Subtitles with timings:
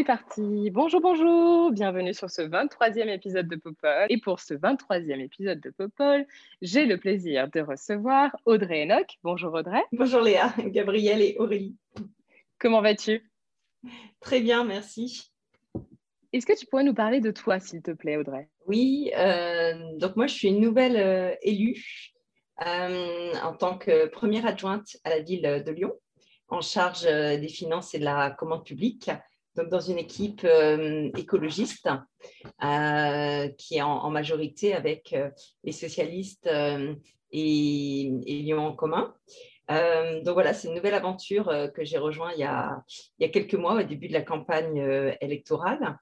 [0.00, 0.70] C'est parti.
[0.70, 1.72] Bonjour, bonjour.
[1.72, 4.06] Bienvenue sur ce 23e épisode de Popol.
[4.08, 6.24] Et pour ce 23e épisode de Popol,
[6.62, 9.18] j'ai le plaisir de recevoir Audrey Enoch.
[9.22, 9.82] Bonjour Audrey.
[9.92, 11.76] Bonjour Léa, Gabriel et Aurélie.
[12.58, 13.30] Comment vas-tu?
[14.20, 15.30] Très bien, merci.
[16.32, 18.48] Est-ce que tu pourrais nous parler de toi, s'il te plaît, Audrey?
[18.64, 21.84] Oui, euh, donc moi je suis une nouvelle euh, élue
[22.66, 25.92] euh, en tant que première adjointe à la ville de Lyon,
[26.48, 29.10] en charge des finances et de la commande publique,
[29.56, 31.88] donc dans une équipe euh, écologiste
[32.62, 35.30] euh, qui est en, majorité avec euh,
[35.64, 36.48] les socialistes
[37.32, 39.14] et, Lyon en commun.
[39.68, 42.82] Donc voilà, c'est une nouvelle aventure que j'ai rejoint il y, a,
[43.18, 45.96] il y a quelques mois au début de la campagne électorale.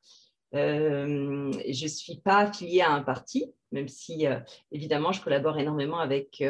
[0.54, 4.26] Je ne suis pas affiliée à un parti, même si
[4.72, 6.42] évidemment je collabore énormément avec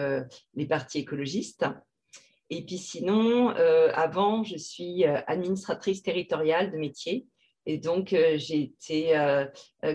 [0.54, 1.66] les partis écologistes.
[2.50, 7.27] Et puis sinon, euh, avant, je suis euh, administratrice territoriale de métier.
[7.66, 9.44] Et donc, euh, j'ai été euh,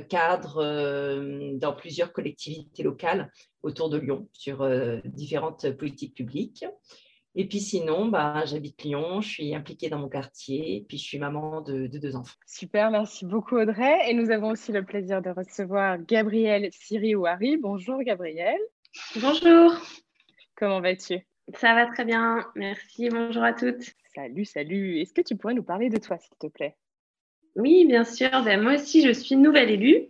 [0.08, 3.32] cadre euh, dans plusieurs collectivités locales
[3.64, 6.66] autour de Lyon sur euh, différentes politiques publiques.
[7.36, 11.18] Et puis sinon, bah, j'habite Lyon, je suis impliquée dans mon quartier, puis je suis
[11.18, 12.38] maman de, de deux enfants.
[12.46, 14.08] Super, merci beaucoup Audrey.
[14.08, 17.58] Et nous avons aussi le plaisir de recevoir Gabrielle Siri-Ouari.
[17.58, 18.62] Bonjour Gabrielle.
[19.20, 19.74] Bonjour,
[20.56, 21.26] Comment vas-tu?
[21.56, 23.84] Ça va très bien, merci, bonjour à toutes.
[24.16, 25.00] Salut, salut.
[25.00, 26.76] Est-ce que tu pourrais nous parler de toi, s'il te plaît?
[27.56, 30.08] Oui, bien sûr, ben, moi aussi je suis nouvelle élue,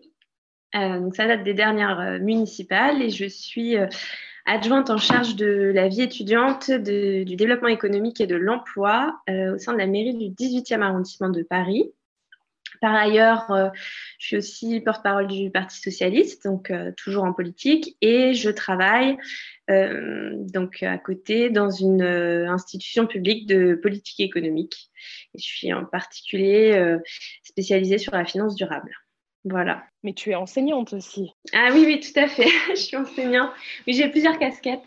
[0.75, 3.85] Euh, donc ça date des dernières euh, municipales et je suis euh,
[4.47, 9.57] adjointe en charge de la vie étudiante, de- du développement économique et de l'emploi au
[9.59, 11.93] sein de la mairie du 18e arrondissement de Paris.
[12.83, 13.69] Par ailleurs, euh,
[14.19, 19.15] je suis aussi porte-parole du Parti socialiste, donc euh, toujours en politique, et je travaille
[19.69, 24.91] euh, donc à côté dans une institution publique de politique économique.
[25.33, 26.97] Et je suis en particulier
[27.41, 28.91] spécialisée sur la finance durable.
[29.45, 29.85] Voilà.
[30.03, 31.31] Mais tu es enseignante aussi.
[31.53, 32.49] Ah oui, oui, tout à fait.
[32.71, 33.51] je suis enseignante.
[33.87, 34.83] Oui, j'ai plusieurs casquettes.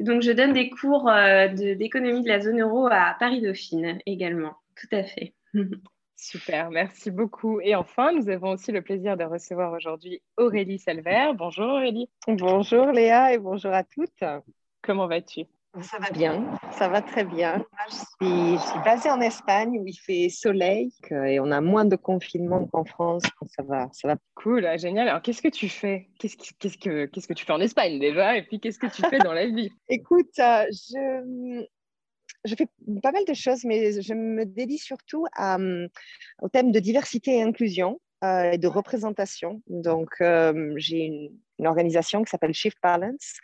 [0.00, 4.52] Donc, je donne des cours de- d'économie de la zone euro à Paris-Dauphine également.
[4.76, 5.32] Tout à fait.
[6.20, 7.60] Super, merci beaucoup.
[7.60, 11.32] Et enfin, nous avons aussi le plaisir de recevoir aujourd'hui Aurélie Salvert.
[11.34, 12.10] Bonjour Aurélie.
[12.26, 14.24] Bonjour Léa et bonjour à toutes.
[14.82, 15.44] Comment vas-tu?
[15.80, 17.64] Ça va bien, ça va très bien.
[17.88, 21.84] Je suis, je suis basée en Espagne où il fait soleil et on a moins
[21.84, 23.22] de confinement qu'en France.
[23.46, 24.16] Ça va, ça va.
[24.34, 25.08] Cool, ah, génial.
[25.08, 26.08] Alors, qu'est-ce que tu fais?
[26.18, 28.36] Qu'est-ce, qui- qu'est-ce, que, qu'est-ce que tu fais en Espagne déjà?
[28.36, 29.70] Et puis, qu'est-ce que tu fais dans la vie?
[29.88, 31.64] Écoute, euh, je,
[32.48, 32.68] je fais
[33.02, 35.88] pas mal de choses, mais je me dédie surtout hum,
[36.42, 39.62] au thème de diversité et inclusion euh, et de représentation.
[39.68, 41.30] Donc, euh, j'ai une,
[41.64, 43.38] organisation qui s'appelle Shift Balance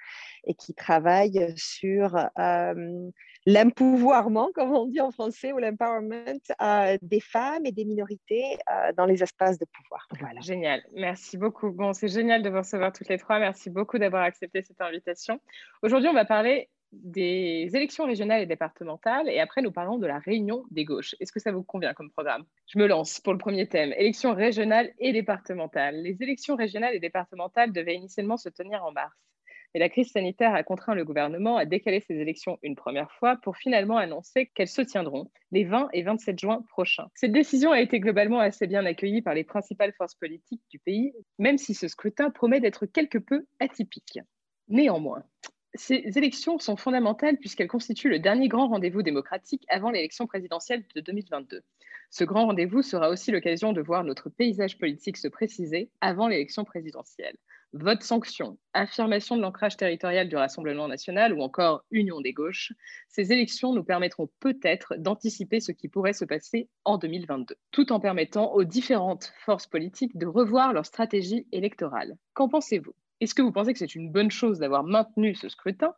[0.47, 3.10] et qui travaille sur euh,
[3.47, 8.92] l'empouvoirment, comme on dit en français, ou l'empowerment euh, des femmes et des minorités euh,
[8.97, 10.06] dans les espaces de pouvoir.
[10.19, 10.41] Voilà.
[10.41, 11.71] Génial, merci beaucoup.
[11.71, 13.38] Bon, c'est génial de vous recevoir toutes les trois.
[13.38, 15.41] Merci beaucoup d'avoir accepté cette invitation.
[15.82, 16.69] Aujourd'hui, on va parler
[17.03, 21.15] des élections régionales et départementales et après, nous parlons de la réunion des gauches.
[21.21, 22.44] Est-ce que ça vous convient comme programme?
[22.66, 26.03] Je me lance pour le premier thème, élections régionales et départementales.
[26.03, 29.15] Les élections régionales et départementales devaient initialement se tenir en mars.
[29.75, 33.37] Mais la crise sanitaire a contraint le gouvernement à décaler ces élections une première fois
[33.43, 37.09] pour finalement annoncer qu'elles se tiendront les 20 et 27 juin prochains.
[37.15, 41.12] Cette décision a été globalement assez bien accueillie par les principales forces politiques du pays,
[41.38, 44.21] même si ce scrutin promet d'être quelque peu atypique.
[44.69, 45.25] Néanmoins,
[45.74, 51.00] ces élections sont fondamentales puisqu'elles constituent le dernier grand rendez-vous démocratique avant l'élection présidentielle de
[51.00, 51.62] 2022.
[52.10, 56.65] Ce grand rendez-vous sera aussi l'occasion de voir notre paysage politique se préciser avant l'élection
[56.65, 57.36] présidentielle.
[57.72, 62.72] Vote sanction, affirmation de l'ancrage territorial du Rassemblement national ou encore union des gauches,
[63.09, 67.98] ces élections nous permettront peut-être d'anticiper ce qui pourrait se passer en 2022, tout en
[67.98, 72.16] permettant aux différentes forces politiques de revoir leur stratégie électorale.
[72.32, 72.94] Qu'en pensez-vous?
[73.24, 75.94] Est-ce que vous pensez que c'est une bonne chose d'avoir maintenu ce scrutin?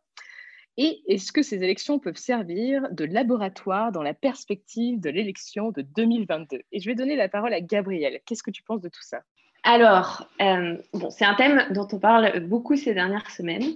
[0.77, 5.81] Et est-ce que ces élections peuvent servir de laboratoire dans la perspective de l'élection de
[5.81, 8.21] 2022 Et je vais donner la parole à Gabrielle.
[8.25, 9.23] Qu'est-ce que tu penses de tout ça?
[9.63, 13.75] Alors, euh, bon, c'est un thème dont on parle beaucoup ces dernières semaines.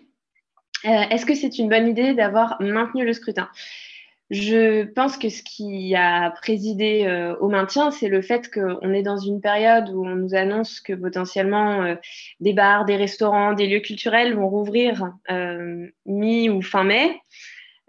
[0.86, 3.50] Est-ce que c'est une bonne idée d'avoir maintenu le scrutin?
[4.32, 9.04] Je pense que ce qui a présidé euh, au maintien, c'est le fait qu'on est
[9.04, 11.96] dans une période où on nous annonce que potentiellement euh,
[12.40, 17.20] des bars, des restaurants, des lieux culturels vont rouvrir euh, mi ou fin mai.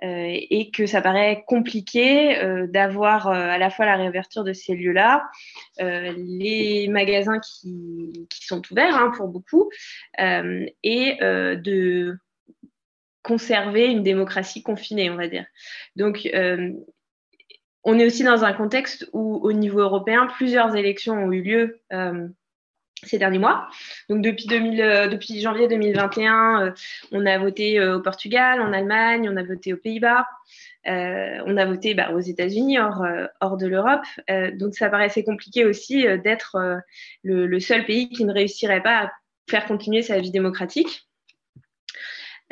[0.02, 2.36] et que ça paraît compliqué
[2.70, 5.30] d'avoir à la fois la réouverture de ces lieux-là,
[5.78, 9.70] les magasins qui, sont ouverts hein, pour beaucoup,
[10.18, 12.18] et de
[13.22, 15.46] conserver une démocratie confinée, on va dire.
[15.96, 16.72] Donc, euh,
[17.84, 21.80] on est aussi dans un contexte où, au niveau européen, plusieurs élections ont eu lieu
[21.92, 22.28] euh,
[23.04, 23.68] ces derniers mois.
[24.08, 26.74] Donc, depuis, 2000, euh, janvier 2021,
[27.12, 30.26] on a voté au Portugal, en Allemagne, on a voté aux Pays-Bas.
[30.84, 34.04] on a voté bah, aux États-Unis, hors, de l'Europe.
[34.54, 36.82] donc, ça paraissait compliqué aussi d'être
[37.24, 39.12] le, seul pays qui ne réussirait pas à
[39.50, 41.08] faire continuer sa vie démocratique.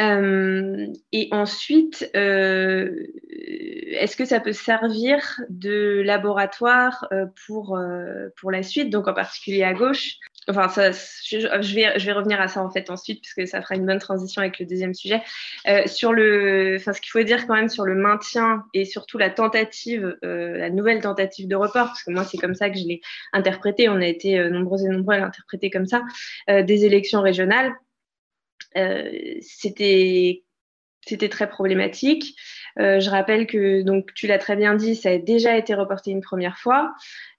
[0.00, 7.78] Euh, et ensuite, euh, est-ce que ça peut servir de laboratoire euh, pour,
[8.36, 10.16] pour la suite, donc en particulier à gauche
[10.48, 13.76] Enfin, ça, je, vais, je vais revenir à ça en fait ensuite, puisque ça fera
[13.76, 15.22] une bonne transition avec le deuxième sujet.
[15.86, 19.28] sur le, enfin, ce qu'il faut dire quand même sur le maintien et surtout la
[19.28, 23.00] tentative, la nouvelle tentative de report, parce que moi c'est comme ça que je l'ai
[23.32, 26.02] interprété, on a été nombreux et nombreux à l'interpréter comme ça,
[26.48, 27.74] des élections régionales.
[28.76, 29.10] Euh,
[29.40, 30.44] c'était
[31.06, 32.36] c'était très problématique.
[32.78, 36.10] Euh, je rappelle que, donc, tu l'as très bien dit, ça a déjà été reporté
[36.10, 36.92] une première fois.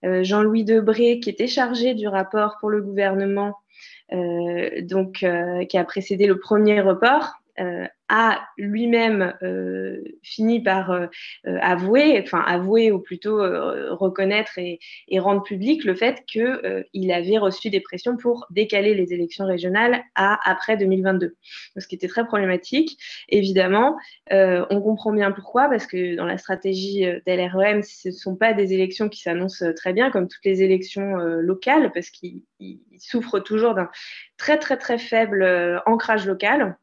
[0.03, 3.55] Euh, Jean-Louis Debré, qui était chargé du rapport pour le gouvernement,
[4.81, 5.25] donc,
[5.69, 7.40] qui a précédé le premier report,
[8.11, 11.07] a lui-même euh, fini par euh,
[11.47, 14.79] euh, avouer, enfin avouer ou plutôt reconnaître et,
[15.19, 20.39] rendre public le fait qu'il avait reçu des pressions pour décaler les élections régionales à
[20.49, 21.35] après 2022.
[21.77, 22.97] Ce qui était très problématique.
[23.29, 23.97] Évidemment,
[24.31, 28.73] on comprend bien pourquoi, parce que dans la stratégie d'LREM, ce ne sont pas des
[28.73, 32.41] élections qui s'annoncent très bien, comme toutes les élections locales, parce qu'ils
[32.97, 33.89] souffrent toujours d'un
[34.37, 35.45] très très très faible
[35.85, 36.77] ancrage local.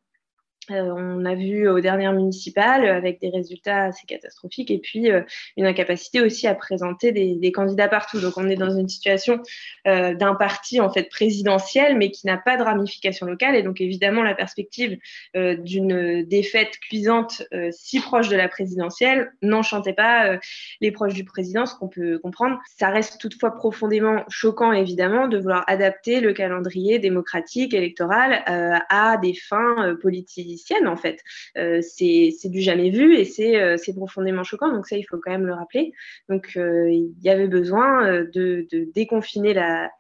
[0.71, 5.23] Euh, on a vu aux dernières municipales avec des résultats assez catastrophiques et puis euh,
[5.57, 8.21] une incapacité aussi à présenter des, candidats partout.
[8.21, 9.41] Donc on est dans une situation
[9.87, 13.81] euh, d'un parti en fait présidentiel mais qui n'a pas de ramification locale et donc
[13.81, 14.99] évidemment la perspective
[15.35, 20.39] d'une défaite cuisante si proche de la présidentielle n'enchantait pas
[20.81, 22.59] les proches du président, ce qu'on peut comprendre.
[22.77, 29.35] Ça reste toutefois profondément choquant évidemment de vouloir adapter le calendrier démocratique électoral à des
[29.35, 31.21] fins politiques en fait.
[31.57, 34.73] Euh, c'est du jamais vu et euh, c'est profondément choquant.
[34.73, 35.93] Donc ça, il faut quand même le rappeler.
[36.29, 39.91] Donc euh, il y avait besoin de, déconfiner la,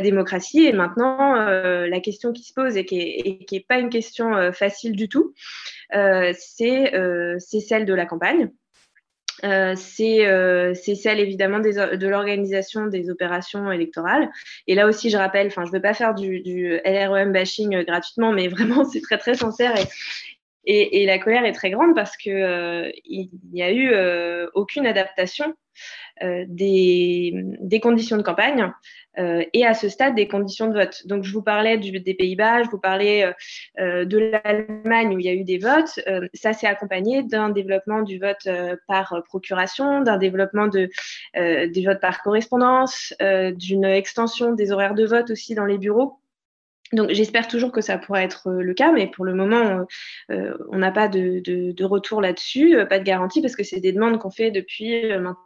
[0.00, 0.66] démocratie.
[0.66, 5.08] Et maintenant, la question qui se pose et qui n'est pas une question facile du
[5.08, 5.34] tout,
[5.92, 8.50] c'est celle de la campagne.
[9.44, 14.30] Euh, euh, c'est celle évidemment de l'organisation des opérations électorales.
[14.66, 17.84] Et là aussi, je rappelle, enfin, je ne veux pas faire du, du, LREM bashing
[17.84, 19.74] gratuitement, mais vraiment, c'est très très sincère
[20.68, 22.90] et, et, la colère est très grande parce que euh,
[23.52, 23.94] n'y a eu
[24.54, 25.54] aucune adaptation
[26.20, 28.72] des, des, conditions de campagne
[29.18, 31.06] euh, et à ce stade des conditions de vote.
[31.06, 33.32] Donc je vous parlais des Pays-Bas, je vous parlais euh,
[33.78, 36.00] euh, de l'Allemagne où il y a eu des votes.
[36.34, 38.48] ça s'est accompagné d'un développement du vote
[38.86, 40.90] par procuration, d'un développement de,
[41.34, 46.18] des votes par correspondance, d'une extension des horaires de vote aussi dans les bureaux.
[46.92, 49.86] Donc j'espère toujours que ça pourra être le cas, mais pour le moment,
[50.28, 54.30] on n'a pas de retour là-dessus, pas de garantie, parce que c'est des demandes qu'on
[54.30, 55.36] fait depuis maintenant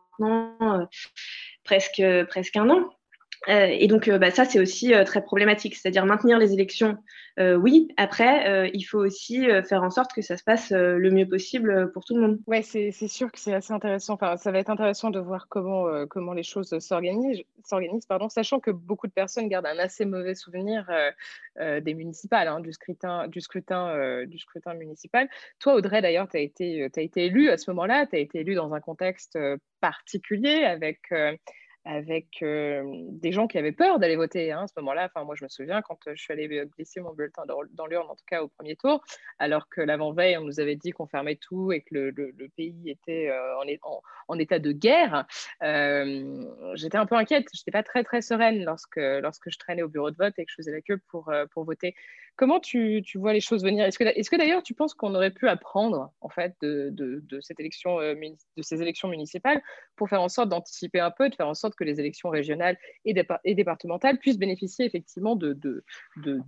[1.65, 3.00] presque, presque un an.
[3.49, 5.75] Euh, et donc, euh, bah, ça, c'est aussi euh, très problématique.
[5.75, 6.99] C'est-à-dire maintenir les élections,
[7.39, 7.89] oui.
[7.97, 12.05] Après, il faut aussi faire en sorte que ça se passe le mieux possible pour
[12.05, 12.39] tout le monde.
[12.47, 14.13] Oui, c'est sûr que c'est assez intéressant.
[14.13, 17.41] Enfin, ça va être intéressant de voir comment, comment les choses s'organisent,
[18.29, 20.87] sachant que beaucoup de personnes gardent un assez mauvais souvenir
[21.59, 24.25] des municipales, hein, du scrutin, du, scrutin,
[24.75, 25.27] municipal.
[25.61, 28.05] Toi, Audrey, d'ailleurs, tu as été élue à ce moment-là.
[28.05, 29.39] Tu as été élue dans un contexte
[29.81, 30.99] particulier avec
[31.85, 35.07] avec des gens qui avaient peur d'aller voter hein, à ce moment-là.
[35.07, 38.15] Enfin, moi, je me souviens quand je suis allée glisser mon bulletin dans, l'urne, en
[38.15, 39.03] tout cas au premier tour,
[39.39, 43.33] alors que l'avant-veille, on nous avait dit qu'on fermait tout et que le, pays était
[44.29, 45.27] en, état de guerre.
[46.75, 47.47] J'étais un peu inquiète.
[47.55, 50.45] Je n'étais pas très, très sereine lorsque, lorsque je traînais au bureau de vote et
[50.45, 51.95] que je faisais la queue pour, pour voter.
[52.41, 53.85] Comment tu, vois les choses venir?
[53.85, 57.61] Est-ce que, est que d'ailleurs tu penses qu'on aurait pu apprendre en fait de, cette
[57.61, 59.63] élection, de ces élections municipales
[59.95, 62.77] pour faire en sorte d'anticiper un peu, de faire en sorte que les élections régionales
[63.05, 63.15] et,
[63.55, 65.83] départementales puissent bénéficier effectivement de,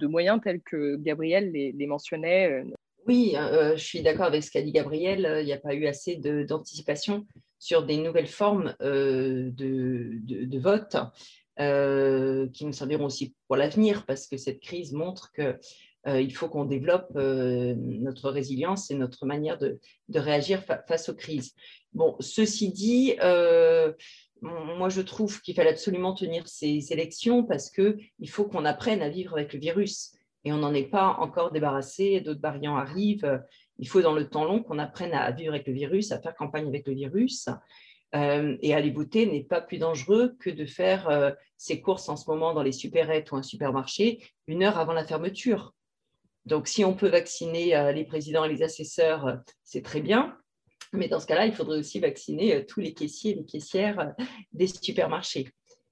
[0.02, 2.64] moyens tels que Gabriel les, mentionnait, euh,
[3.06, 5.38] Oui, je suis d'accord avec ce qu'a dit Gabriel.
[5.40, 7.26] Il n'y a pas eu assez d'anticipation
[7.58, 10.96] sur des nouvelles formes de, de, vote
[11.56, 15.58] qui nous serviront aussi pour l'avenir parce que cette crise montre que
[16.06, 19.78] il faut qu'on développe notre résilience et notre manière de,
[20.14, 21.54] réagir face aux crises.
[21.92, 23.14] Bon, ceci dit,
[24.42, 29.08] moi, je trouve qu'il fallait absolument tenir ces élections parce qu'il faut qu'on apprenne à
[29.08, 30.12] vivre avec le virus.
[30.44, 32.20] Et on n'en est pas encore débarrassé.
[32.20, 33.40] D'autres variants arrivent.
[33.78, 36.34] Il faut, dans le temps long, qu'on apprenne à vivre avec le virus, à faire
[36.34, 37.48] campagne avec le virus.
[38.14, 42.16] Euh, et aller voter n'est pas plus dangereux que de faire euh, ses courses en
[42.16, 45.72] ce moment dans les supérettes ou un supermarché une heure avant la fermeture.
[46.44, 50.36] Donc, si on peut vacciner euh, les présidents et les assesseurs, c'est très bien.
[50.92, 53.98] Mais dans ce cas-là, il faudrait aussi vacciner euh, tous les caissiers et les caissières
[54.00, 55.48] euh, des supermarchés.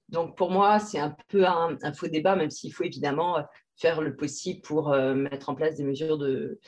[0.09, 3.41] Donc pour moi, c'est un peu un, faux débat, même s'il faut évidemment euh,
[3.77, 6.59] faire le possible pour mettre en place des mesures de,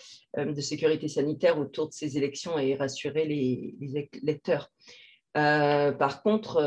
[0.60, 4.72] sécurité sanitaire autour de ces élections et rassurer les, électeurs.
[5.34, 6.60] par contre,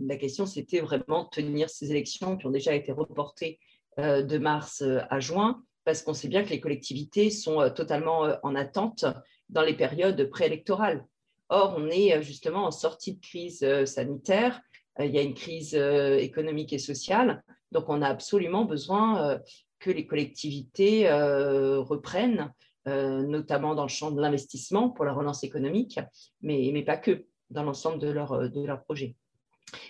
[0.00, 3.60] la question, c'était vraiment tenir ces élections qui ont déjà été reportées
[3.98, 9.04] de mars à juin, parce qu'on sait bien que les collectivités sont totalement en attente
[9.52, 11.06] dans les périodes préélectorales.
[11.48, 14.60] Or, on est euh, justement en sortie de crise euh, sanitaire,
[14.98, 19.40] euh, il y a une crise économique et sociale, donc on a absolument besoin
[19.78, 22.52] que les collectivités reprennent,
[22.84, 25.98] notamment dans le champ de l'investissement pour la relance économique,
[26.42, 29.16] mais, pas que, dans l'ensemble de leur, de leur projet.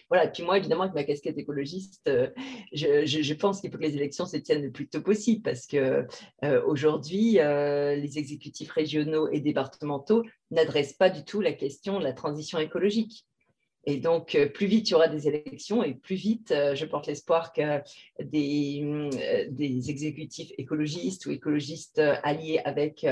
[0.09, 2.29] Voilà, puis moi, évidemment, avec ma casquette écologiste, euh,
[2.73, 6.07] je, pense qu'il faut que les élections se tiennent le plus tôt possible parce que
[6.45, 12.13] euh, euh, les exécutifs régionaux et départementaux n'adressent pas du tout la question de la
[12.13, 13.25] transition écologique.
[13.85, 17.53] Et donc, plus vite il y aura des élections et plus vite, je porte l'espoir
[17.53, 17.81] que
[18.23, 23.05] des, exécutifs écologistes ou écologistes alliés avec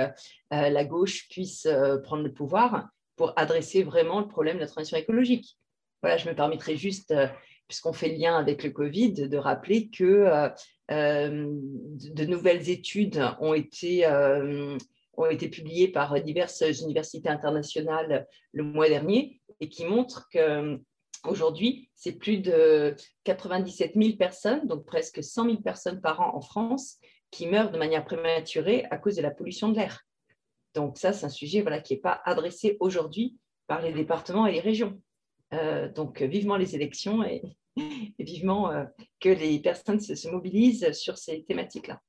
[0.52, 1.67] la gauche puissent
[2.05, 5.57] prendre le pouvoir pour adresser vraiment le problème de la transition écologique
[6.04, 7.26] je me permettrai juste, euh,
[7.69, 10.49] puisqu'on fait lien avec le Covid, de rappeler que euh,
[10.90, 14.07] euh, de nouvelles études ont été,
[15.16, 20.80] ont été publiées par diverses universités internationales le mois dernier et qui montrent que
[21.25, 26.40] Aujourd'hui, c'est plus de 97 000 personnes, donc presque 100 000 personnes par an en
[26.40, 26.97] France,
[27.30, 30.00] qui meurent de manière prématurée à cause de la pollution de l'air.
[30.75, 34.52] Donc ça, c'est un sujet voilà, qui n'est pas adressé aujourd'hui par les départements et
[34.52, 34.99] les régions.
[35.52, 37.42] Euh, donc, vivement les élections et,
[38.19, 38.85] vivement euh,
[39.21, 42.00] que les personnes se, mobilisent sur ces thématiques-là.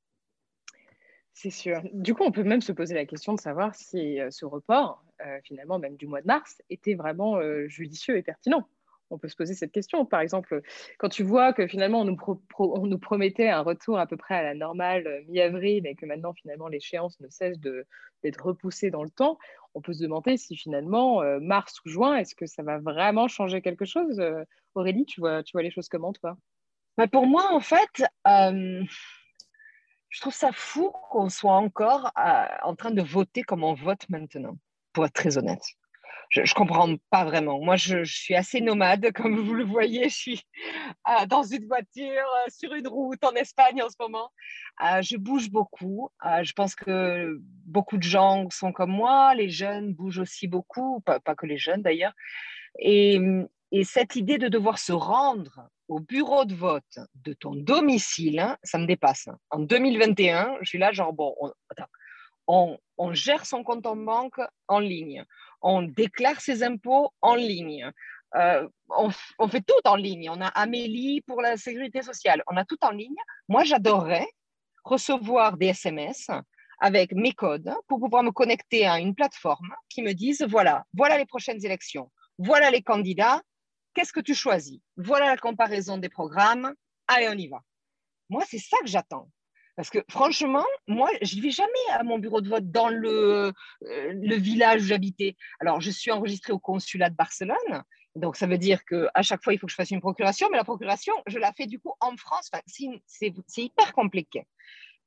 [1.34, 1.82] C'est sûr.
[1.94, 5.04] Du coup, on peut même se poser la question de savoir si euh, ce report,
[5.44, 8.68] finalement, même du mois de mars, était vraiment judicieux et pertinent
[9.12, 10.06] on peut se poser cette question.
[10.06, 10.62] Par exemple,
[10.98, 14.54] quand tu vois que finalement on nous, promettait un retour à peu près à la
[14.56, 19.38] normale euh, mi-avril et que maintenant finalement l'échéance ne cesse d'être repoussée dans le temps,
[19.74, 23.28] on peut se demander si finalement euh, mars ou juin, est-ce que ça va vraiment
[23.28, 24.44] changer quelque chose euh,
[24.76, 26.38] Aurélie, tu vois, tu vois les choses comment toi?
[26.98, 33.02] Bah, Pour moi, en fait, je trouve ça fou qu'on soit encore en train de
[33.02, 34.58] voter comme on vote maintenant,
[34.94, 35.64] pour être très honnête
[36.32, 37.60] je ne comprends pas vraiment.
[37.60, 40.10] Moi, je, suis assez nomade, comme vous le voyez.
[40.10, 40.42] Je suis
[41.10, 44.32] euh, dans une voiture, euh, sur une route en Espagne en ce moment.
[44.84, 46.10] Euh, je bouge beaucoup.
[46.42, 49.36] je pense que beaucoup de gens sont comme moi.
[49.36, 52.14] Les jeunes bougent aussi beaucoup, pas, que les jeunes d'ailleurs.
[52.80, 53.20] Et,
[53.84, 58.78] cette idée de devoir se rendre au bureau de vote de ton domicile, hein, ça
[58.78, 59.30] me dépasse.
[59.50, 61.34] En 2021, je suis là, genre, bon,
[62.48, 65.26] on, on gère son compte en banque en ligne
[65.62, 67.92] on déclare ses impôts en ligne.
[68.36, 70.30] Euh, on, fait tout en ligne.
[70.30, 72.44] On a Amélie pour la sécurité sociale.
[72.48, 73.16] On a tout en ligne.
[73.50, 74.28] Moi, j'adorerais
[74.84, 76.30] recevoir des SMS
[76.80, 81.18] avec mes codes pour pouvoir me connecter à une plateforme qui me dise, voilà, voilà
[81.18, 83.42] les prochaines élections, voilà les candidats,
[83.94, 84.80] qu'est-ce que tu choisis?
[84.98, 86.74] Voilà la comparaison des programmes,
[87.08, 87.62] allez, on y va.
[88.30, 89.30] Moi, c'est ça que j'attends.
[89.82, 93.52] Parce que franchement, moi, je ne vais jamais à mon bureau de vote dans le,
[93.88, 95.36] euh, le village où j'habitais.
[95.60, 97.84] Alors, je suis enregistrée au consulat de Barcelone.
[98.14, 100.50] Donc, ça veut dire qu'à chaque fois, il faut que je fasse une procuration.
[100.52, 102.52] Mais la procuration, je la fais du coup en France.
[102.54, 104.46] Enfin, c'est hyper compliqué.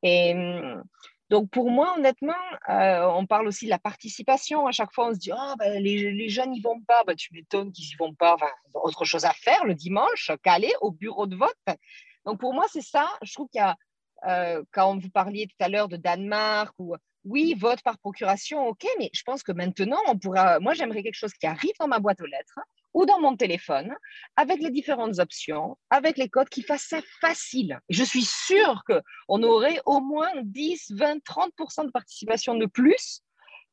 [0.03, 0.83] Et hum,
[1.31, 2.35] donc, pour moi, honnêtement,
[2.69, 4.67] euh, on parle aussi de la participation.
[4.67, 7.05] À chaque fois, on se dit oh, ben, les, les, jeunes n'y vont pas.
[7.07, 8.37] Ben, tu m'étonnes qu'ils n'y vont pas.
[8.75, 11.55] Autre chose à faire le dimanche, qu'aller au bureau de vote.
[12.25, 13.09] Donc, pour moi, c'est ça.
[13.23, 13.77] Je trouve qu'il y a
[14.27, 18.87] euh, quand vous parliez tout à l'heure de Danemark ou oui, vote par procuration, ok,
[18.99, 20.61] mais je pense que maintenant, on pourra.
[20.61, 22.61] Moi, j'aimerais quelque chose qui arrive dans ma boîte aux lettres
[22.93, 23.93] ou dans mon téléphone,
[24.37, 27.81] avec les différentes options, avec les codes qui fassent ça facile.
[27.89, 33.24] Je suis sûre qu'on aurait au moins 10, 20, 30% de participation de plus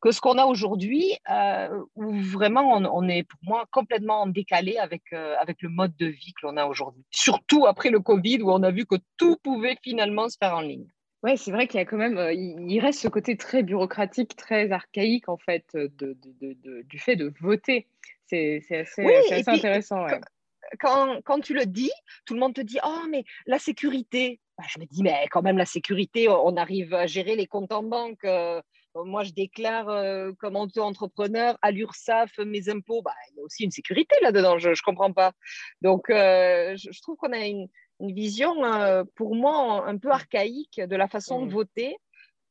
[0.01, 5.03] que ce qu'on a aujourd'hui, euh, où vraiment on, est pour moi complètement décalé avec,
[5.13, 7.03] euh, avec le mode de vie que l'on a aujourd'hui.
[7.11, 10.61] Surtout après le Covid, où on a vu que tout pouvait finalement se faire en
[10.61, 10.87] ligne.
[11.23, 14.35] Oui, c'est vrai qu'il y a quand même, euh, il reste ce côté très bureaucratique,
[14.35, 17.87] très archaïque en fait, de, de, du fait de voter.
[18.25, 20.07] C'est assez, assez intéressant.
[20.79, 21.91] Quand, quand, tu le dis,
[22.25, 24.39] tout le monde te dit Oh, mais la sécurité.
[24.57, 27.73] Bah, je me dis Mais quand même, la sécurité, on arrive à gérer les comptes
[27.73, 28.25] en banque.
[28.95, 33.01] Euh, moi, je déclare euh, comme auto-entrepreneur à l'URSSAF mes impôts.
[33.01, 35.33] Bah, il y a aussi une sécurité là-dedans, je ne comprends pas.
[35.81, 37.67] Donc, euh, je, trouve qu'on a une,
[37.99, 38.55] vision,
[39.15, 41.97] pour moi, un peu archaïque de la façon de voter.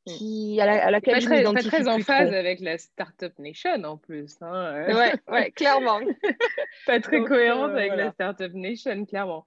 [0.06, 0.12] Mmh.
[0.12, 3.98] Qui, à, laquelle pas je très, pas très en phase avec la Startup Nation en
[3.98, 4.34] plus.
[4.40, 4.86] Hein.
[4.86, 6.00] Ouais, ouais, clairement.
[6.86, 9.46] pas très cohérente avec la Startup Nation, clairement.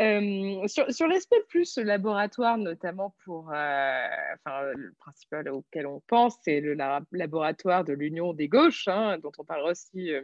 [0.00, 4.06] Euh, sur, sur l'aspect plus laboratoire, notamment pour, euh,
[4.46, 6.76] enfin, le principal auquel on pense, c'est le
[7.12, 10.22] laboratoire de l'Union des gauches, hein, dont on parlera aussi euh,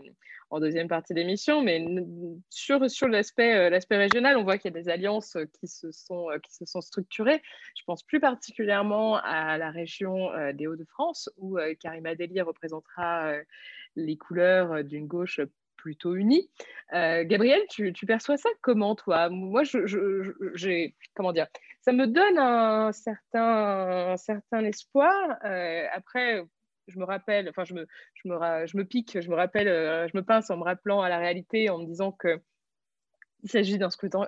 [0.50, 1.62] en deuxième partie d'émission.
[1.62, 1.84] Mais
[2.50, 6.28] sur, sur l'aspect, l'aspect régional, on voit qu'il y a des alliances qui se, sont,
[6.42, 7.42] qui se sont structurées.
[7.76, 13.34] Je pense plus particulièrement à la région des Hauts-de-France, où Karima Deli représentera
[13.96, 15.40] les couleurs d'une gauche
[15.86, 16.50] plutôt unis.
[16.94, 19.28] Euh, Gabriel, tu, perçois ça comment, toi?
[19.28, 21.46] Moi, je, comment dire,
[21.80, 25.36] ça me donne un certain, certain espoir.
[25.44, 26.44] Euh, après,
[26.88, 30.08] je me rappelle, enfin, je me, je me, je me pique, je me rappelle, euh,
[30.08, 32.40] je me pince en me rappelant à la réalité, en me disant que
[33.42, 34.26] il s'agit d'un scrutin,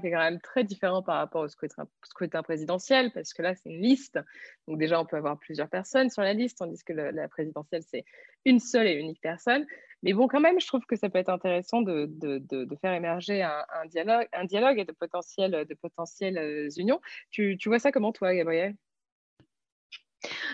[0.00, 3.70] qui est quand même très différent par rapport au scrutin, présidentiel, parce que là, c'est
[3.70, 4.20] une liste.
[4.68, 8.04] Donc déjà, on peut avoir plusieurs personnes sur la liste, tandis que la présidentielle, c'est
[8.44, 9.66] une seule et unique personne.
[10.02, 12.92] Mais bon, quand même, je trouve que ça peut être intéressant de, de, de, faire
[12.92, 17.00] émerger un, dialogue, un dialogue et de potentielles, de potentielles euh, unions.
[17.30, 18.74] Tu, tu vois ça comment, toi, Gabriel?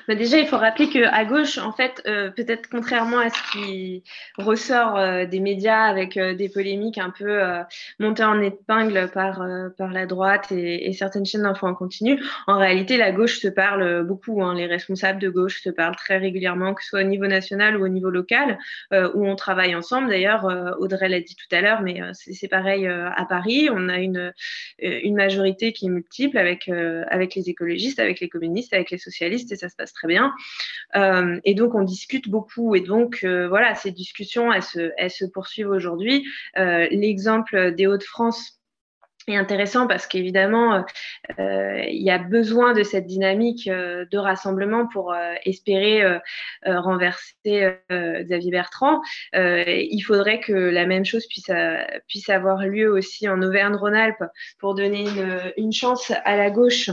[0.09, 4.03] Bah, déjà, il faut rappeler qu'à gauche, en fait, euh, peut-être contrairement à ce qui
[4.39, 7.43] ressort euh, des médias avec euh, des polémiques un peu
[7.99, 12.97] montées en épingle par, par la droite et, certaines chaînes d'infos en continu, en réalité,
[12.97, 14.43] la gauche se parle beaucoup.
[14.43, 14.55] Hein.
[14.55, 17.85] les responsables de gauche se parlent très régulièrement, que ce soit au niveau national ou
[17.85, 18.59] au niveau local,
[18.93, 20.09] où on travaille ensemble.
[20.09, 20.47] D'ailleurs,
[20.79, 23.69] Audrey l'a dit tout à l'heure, mais c'est pareil à Paris.
[23.71, 24.33] On a une,
[24.79, 29.53] une majorité qui est multiple avec, avec les écologistes, avec les communistes, avec les socialistes,
[29.53, 30.33] et ça se passe très bien.
[30.97, 32.75] Euh, et donc, on discute beaucoup.
[32.75, 36.27] Et donc, euh, voilà, ces discussions, elles se, poursuivent aujourd'hui.
[36.57, 38.55] Euh, l'exemple des Hauts-de-France
[39.27, 40.87] est intéressant parce qu'évidemment,
[41.39, 46.19] il y a besoin de cette dynamique de rassemblement pour espérer
[46.65, 49.03] renverser Xavier Bertrand.
[49.35, 54.25] il faudrait que la même chose puisse, avoir lieu aussi en Auvergne-Rhône-Alpes
[54.59, 55.05] pour donner
[55.59, 56.89] une, chance à la gauche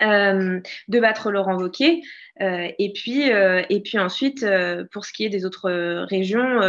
[0.00, 2.02] de battre Laurent Wauquiez.
[2.40, 5.70] Euh, et, puis, euh, et puis ensuite, euh, pour ce qui est des autres
[6.04, 6.60] régions,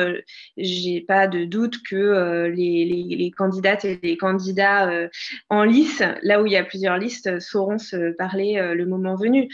[0.58, 4.90] j'ai pas de doute que les, les, les, candidates et les candidats
[5.50, 9.50] en lice, là où il y a plusieurs listes, sauront se parler le moment venu.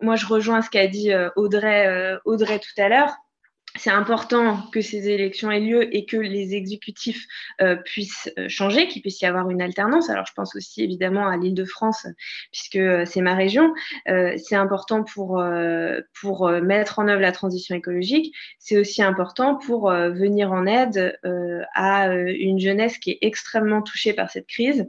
[0.00, 3.16] moi, je rejoins ce qu'a dit Audrey, Audrey tout à l'heure
[3.76, 7.26] c'est important que ces élections aient lieu et que les exécutifs
[7.60, 10.10] euh, puissent euh, changer, qu'il puisse y avoir une alternance.
[10.10, 12.06] Alors, je pense aussi évidemment à l'Île-de-France,
[12.52, 13.72] puisque euh, c'est ma région.
[14.06, 15.42] c'est important pour,
[16.20, 18.34] pour mettre en œuvre la transition écologique.
[18.58, 21.18] C'est aussi important pour venir en aide
[21.74, 24.86] à une jeunesse qui est extrêmement touchée par cette crise.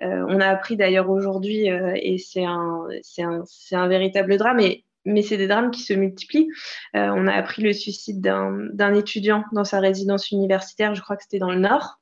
[0.00, 2.86] on a appris d'ailleurs aujourd'hui, et c'est un,
[3.18, 4.60] un, un véritable drame,
[5.04, 6.48] mais c'est des drames qui se multiplient.
[6.96, 11.22] Euh, on a appris le suicide d'un étudiant dans sa résidence universitaire, je crois que
[11.22, 12.00] c'était dans le Nord.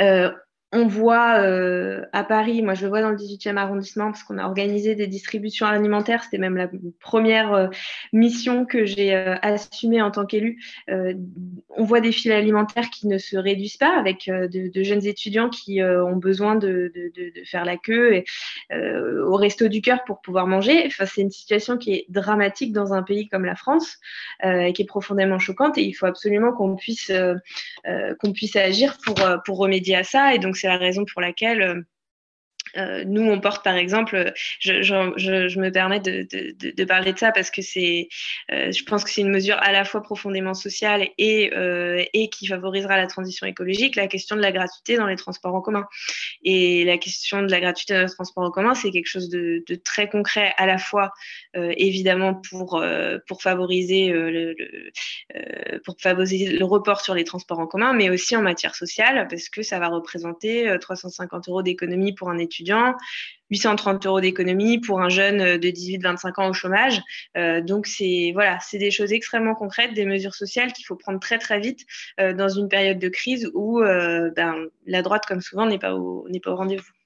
[0.00, 0.30] Euh,
[0.72, 4.36] on voit euh, à Paris, moi je le vois dans le 18e arrondissement parce qu'on
[4.36, 6.22] a organisé des distributions alimentaires.
[6.22, 6.68] C'était même la
[7.00, 7.68] première euh,
[8.12, 10.62] mission que j'ai euh, assumée en tant qu'élu.
[10.88, 15.82] on voit des files alimentaires qui ne se réduisent pas avec de, jeunes étudiants qui
[15.82, 16.92] ont besoin de,
[17.44, 18.24] faire la queue
[18.70, 20.88] au resto du cœur pour pouvoir manger.
[20.90, 23.98] C'est une situation qui est dramatique dans un pays comme la France
[24.42, 27.12] et qui est profondément choquante et il faut absolument qu'on puisse,
[28.20, 28.98] qu'on puisse agir
[29.44, 30.34] pour, remédier à ça.
[30.58, 31.84] C'est la raison pour laquelle
[32.76, 37.62] euh, nous, on porte par exemple, je, me permets de, parler de ça parce que
[37.62, 38.08] c'est,
[38.52, 42.28] euh, je pense que c'est une mesure à la fois profondément sociale et, euh, et
[42.30, 45.86] qui favorisera la transition écologique, la question de la gratuité dans les transports en commun.
[46.42, 49.62] Et la question de la gratuité dans les transports en commun, c'est quelque chose de,
[49.84, 51.12] très concret à la fois,
[51.54, 52.82] évidemment, pour
[53.40, 54.54] favoriser le
[56.64, 59.88] report sur les transports en commun, mais aussi en matière sociale parce que ça va
[59.88, 62.57] représenter 350 euros d'économie pour un étudiant
[63.50, 67.00] 830 euros d'économie pour un jeune de 18-25 ans au chômage.
[67.36, 71.20] Euh, donc, c'est voilà, c'est des choses extrêmement concrètes, des mesures sociales qu'il faut prendre
[71.20, 71.86] très, très vite
[72.20, 75.94] euh, dans une période de crise où euh, ben, la droite, comme souvent, n'est pas
[76.28, 76.97] n'est pas au rendez-vous.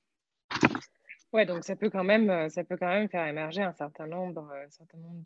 [1.32, 4.06] Ouais, donc ça peut quand même, euh, ça peut quand même faire émerger un certain
[4.06, 5.22] nombre, euh, un certain nombre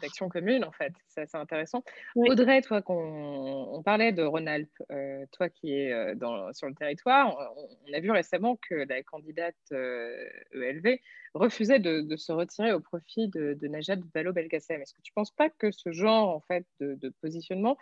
[0.00, 0.92] d'actions communes, en fait.
[1.06, 1.84] C'est assez intéressant.
[2.16, 7.36] Audrey, toi, qu'on on parlait de Rhône-Alpes, euh, toi qui es dans, sur le territoire,
[7.56, 10.98] on, a vu récemment que la candidate ELV e
[11.34, 14.80] refusait de, se retirer au profit de, de Najat Vallaud-Belkacem.
[14.80, 17.76] Est-ce que tu ne penses pas que ce genre, en fait, de, positionnement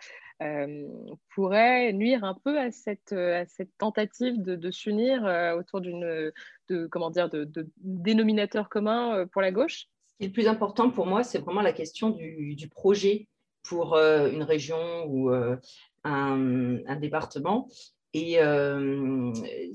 [1.33, 5.23] pourrait nuire un peu à cette, à cette tentative de, s'unir
[5.57, 6.31] autour d'une
[6.69, 7.29] de comment dire
[7.77, 11.39] dénominateur commun euh, pour la gauche Ce qui est le plus important pour moi, c'est
[11.39, 13.27] vraiment la question du, projet
[13.63, 15.57] pour euh, une région ou euh,
[16.03, 17.67] un, département.
[18.13, 18.39] Et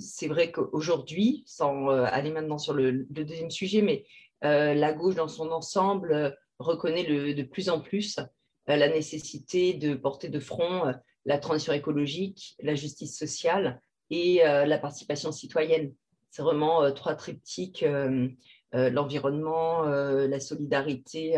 [0.00, 4.04] c'est vrai qu'aujourd'hui, sans aller maintenant sur le, deuxième sujet, mais
[4.42, 8.18] la gauche dans son ensemble reconnaît de plus en plus
[8.66, 10.92] la nécessité de porter de front
[11.24, 13.80] la transition écologique, la justice sociale
[14.10, 15.94] et la participation citoyenne.
[16.34, 18.28] C'est vraiment euh, trois triptyques euh,
[18.74, 21.36] euh, l'environnement, la solidarité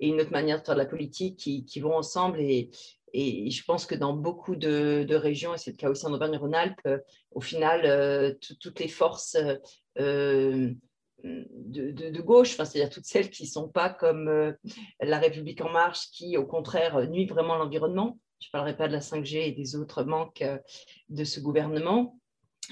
[0.00, 2.40] et une autre manière de faire de la politique qui, vont ensemble.
[2.40, 2.70] Et,
[3.12, 6.88] et, je pense que dans beaucoup de, régions, et c'est le cas aussi en Auvergne-Rhône-Alpes,
[7.30, 9.36] au final, toutes les forces
[9.96, 10.74] de,
[12.22, 14.56] gauche, c'est-à-dire toutes celles qui ne sont pas comme
[14.98, 18.18] la République en marche, qui au contraire nuit vraiment l'environnement.
[18.40, 20.42] Je ne parlerai pas de la 5G et des autres manques
[21.10, 22.18] de ce gouvernement.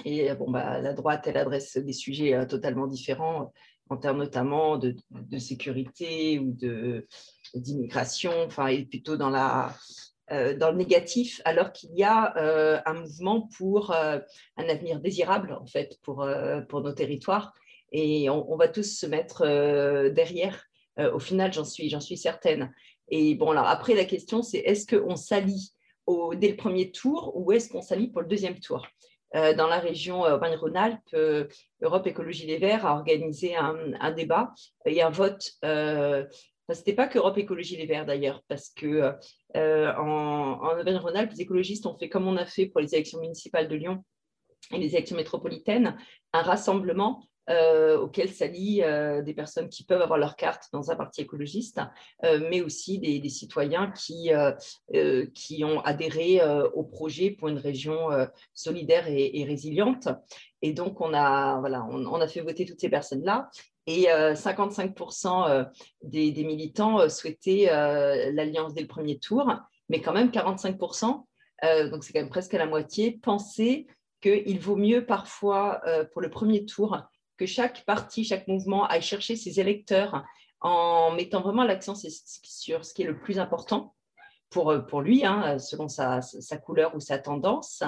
[0.05, 3.45] Et bon, bah, la droite, elle adresse des sujets euh, totalement différents euh,
[3.89, 4.95] en termes notamment de,
[5.39, 6.57] sécurité ou
[7.55, 9.73] d'immigration, enfin, et plutôt dans, la,
[10.31, 12.33] euh, dans le négatif, alors qu'il y a
[12.85, 14.21] un mouvement pour un
[14.57, 16.27] avenir désirable, en fait, pour,
[16.67, 17.53] pour nos territoires.
[17.93, 19.43] Et on, va tous se mettre
[20.09, 20.65] derrière.
[20.97, 22.73] au final, j'en suis, suis certaine.
[23.07, 25.71] Et bon, alors après, la question, c'est est-ce qu'on s'allie
[26.35, 28.85] dès le premier tour ou est-ce qu'on s'allie pour le deuxième tour?
[28.85, 29.16] euh,
[29.55, 31.47] dans la région euh, Auvergne-Rhône-Alpes, euh,
[31.81, 34.53] Europe Écologie Les Verts a organisé un, débat
[34.85, 35.51] et un vote.
[35.63, 36.27] ce
[36.69, 39.13] n'était pas qu'Europe Écologie Les Verts d'ailleurs, parce que
[39.55, 43.67] en, en Auvergne-Rhône-Alpes, les écologistes ont fait comme on a fait pour les élections municipales
[43.67, 44.03] de Lyon
[44.71, 45.97] et les élections métropolitaines,
[46.33, 50.97] un rassemblement euh, auxquels s'allient euh, des personnes qui peuvent avoir leur carte dans un
[50.97, 51.79] parti écologiste,
[52.25, 54.31] euh, mais aussi des, citoyens qui,
[55.33, 56.41] qui ont adhéré
[56.73, 58.09] au projet pour une région
[58.53, 60.07] solidaire et, résiliente.
[60.61, 63.49] Et donc, on a, voilà, on, a fait voter toutes ces personnes-là.
[63.85, 65.67] Et 55%
[66.03, 67.67] des, des, militants souhaitaient
[68.31, 69.53] l'alliance dès le premier tour,
[69.89, 71.25] mais quand même 45%,
[71.91, 73.87] donc c'est quand même presque à la moitié, pensaient
[74.21, 75.81] qu'il vaut mieux parfois
[76.11, 76.97] pour le premier tour
[77.37, 80.23] que chaque parti, chaque mouvement aille chercher ses électeurs
[80.61, 83.95] en mettant vraiment l'accent sur ce qui est le plus important
[84.49, 87.83] pour, euh, pour lui, hein, selon sa, sa, couleur ou sa tendance,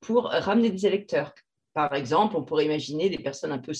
[0.00, 1.34] pour ramener des électeurs.
[1.74, 3.72] Par exemple, on pourrait imaginer des personnes un peu,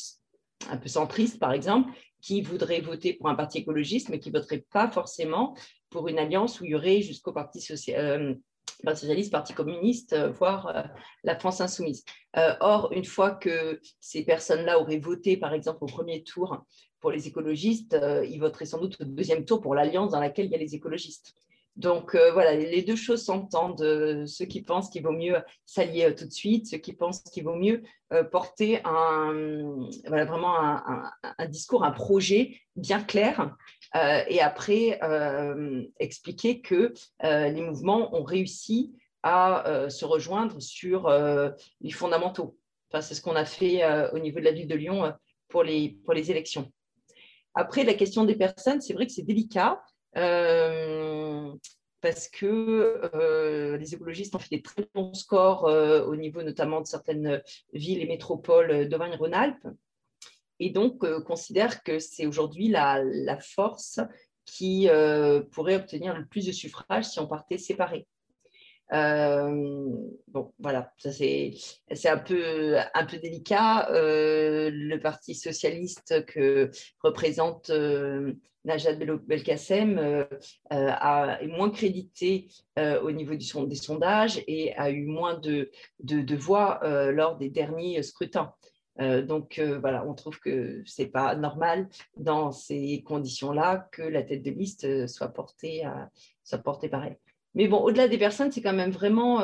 [0.68, 4.38] un peu centristes, par exemple, qui voudraient voter pour un parti écologiste, mais qui ne
[4.38, 5.54] voteraient pas forcément
[5.90, 8.34] pour une alliance où il y aurait jusqu'au Parti social, euh,
[8.84, 10.82] Parti socialiste, Parti communiste, euh, voire euh,
[11.24, 12.04] la France insoumise.
[12.36, 16.64] Euh, or, une fois que ces personnes-là auraient voté, par exemple, au premier tour
[17.00, 17.96] pour les écologistes,
[18.28, 20.76] ils voteraient sans doute au deuxième tour pour l'alliance dans laquelle il y a les
[20.76, 21.34] écologistes.
[21.74, 24.24] Donc voilà, les deux choses s'entendent.
[24.28, 27.56] ceux qui pensent qu'il vaut mieux s'allier tout de suite, ceux qui pensent qu'il vaut
[27.56, 27.82] mieux
[28.30, 33.52] porter un, voilà, vraiment un, discours, un projet bien clair
[33.94, 41.08] et après euh, expliquer que euh, les mouvements ont réussi à se rejoindre sur
[41.80, 42.56] les fondamentaux.
[42.90, 45.12] Enfin, c'est ce qu'on a fait au niveau de la ville de Lyon
[45.46, 46.72] pour, les, pour les élections.
[47.54, 49.80] Après, la question des personnes, c'est vrai que c'est délicat
[52.00, 57.40] parce que les écologistes ont fait des très bons scores au niveau notamment de certaines
[57.72, 59.68] villes et métropoles d'Auvergne-Rhône-Alpes
[60.60, 63.02] et donc euh, considère que c'est aujourd'hui la,
[63.40, 64.00] force
[64.44, 68.06] qui euh, pourrait obtenir le plus de suffrages si on partait séparé.
[68.90, 71.54] bon, voilà, ça c'est
[72.06, 73.88] un peu, un peu délicat.
[73.90, 76.70] le Parti socialiste que
[77.02, 77.70] représente
[78.64, 80.24] Najat Belkacem euh,
[80.72, 86.36] euh, est moins crédité euh, au niveau des sondages et a eu moins de, de,
[86.36, 88.52] voix lors des derniers scrutins.
[88.98, 94.42] Donc voilà, on trouve que ce n'est pas normal dans ces conditions-là que la tête
[94.42, 96.10] de liste soit portée, à,
[96.44, 97.18] soit portée par elle.
[97.54, 99.40] Mais bon, au-delà des personnes, c'est quand même vraiment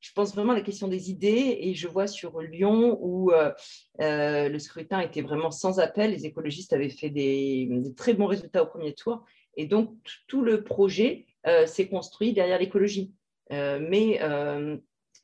[0.00, 3.52] je pense vraiment à la question des idées et je vois sur Lyon où euh,
[4.00, 6.10] euh, le scrutin était vraiment sans appel.
[6.10, 9.24] Les écologistes avaient fait des, très bons résultats au premier tour
[9.56, 9.94] et donc
[10.26, 13.12] tout le projet euh, s'est construit derrière l'écologie.
[13.50, 14.20] mais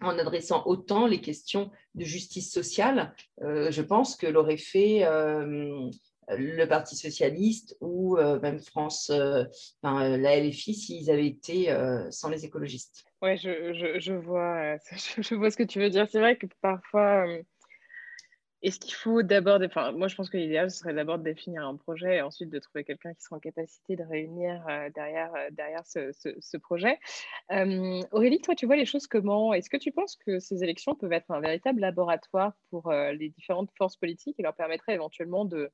[0.00, 5.04] en adressant autant les questions de justice sociale, je pense que l'aurait fait
[6.28, 9.10] le Parti socialiste ou même France,
[9.82, 11.74] la LFI s'ils avaient été
[12.10, 13.06] sans les écologistes.
[13.22, 14.78] Oui, je, je, vois, euh,
[15.18, 16.06] je, vois ce que tu veux dire.
[16.08, 17.42] C'est vrai que parfois, euh,
[18.62, 19.60] est-ce qu'il faut d'abord.
[19.62, 22.58] Enfin, moi, je pense que l'idéal, serait d'abord de définir un projet et ensuite de
[22.58, 26.98] trouver quelqu'un qui sera en capacité de réunir euh, derrière, derrière ce, projet.
[27.50, 29.52] Aurélie, toi, tu vois les choses comment?
[29.52, 33.70] Est-ce que tu penses que ces élections peuvent être un véritable laboratoire pour les différentes
[33.76, 35.70] forces politiques et leur permettrait éventuellement de,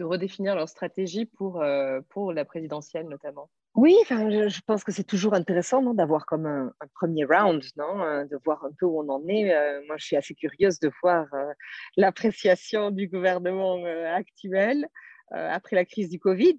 [0.00, 3.50] redéfinir leur stratégie pour la présidentielle notamment?
[3.74, 8.24] Oui, enfin, je, pense que c'est toujours intéressant d'avoir comme un, premier round, non euh,
[8.24, 9.54] de voir un peu où on en est.
[9.54, 11.52] Euh, moi, je suis assez curieuse de voir euh,
[11.96, 13.82] l'appréciation du gouvernement
[14.14, 14.86] actuel
[15.30, 16.58] après la crise du Covid.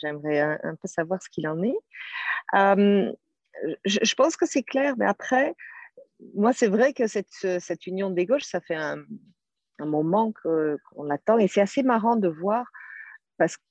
[0.00, 1.76] J'aimerais un, peu savoir ce qu'il en est.
[3.84, 5.54] Je, pense que c'est clair, mais après,
[6.34, 9.04] moi, c'est vrai que cette, union des gauches, ça fait un,
[9.80, 12.64] moment qu'on l'attend et c'est assez marrant de voir
[13.36, 13.62] parce que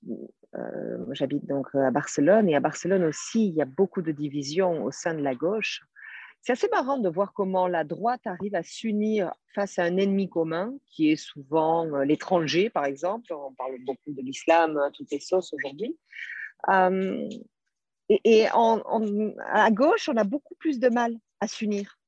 [1.11, 4.83] j'habite donc euh, à Barcelone et à Barcelone aussi, il y a beaucoup de divisions
[4.83, 5.81] au sein de la gauche.
[6.41, 10.27] C'est assez marrant de voir comment la droite arrive à s'unir face à un ennemi
[10.27, 13.31] commun, qui est souvent euh, l'étranger, par exemple.
[13.33, 15.97] On parle beaucoup de l'islam, hein, toutes les sauces aujourd'hui.
[18.09, 22.00] et, à gauche, on a beaucoup plus de mal à s'unir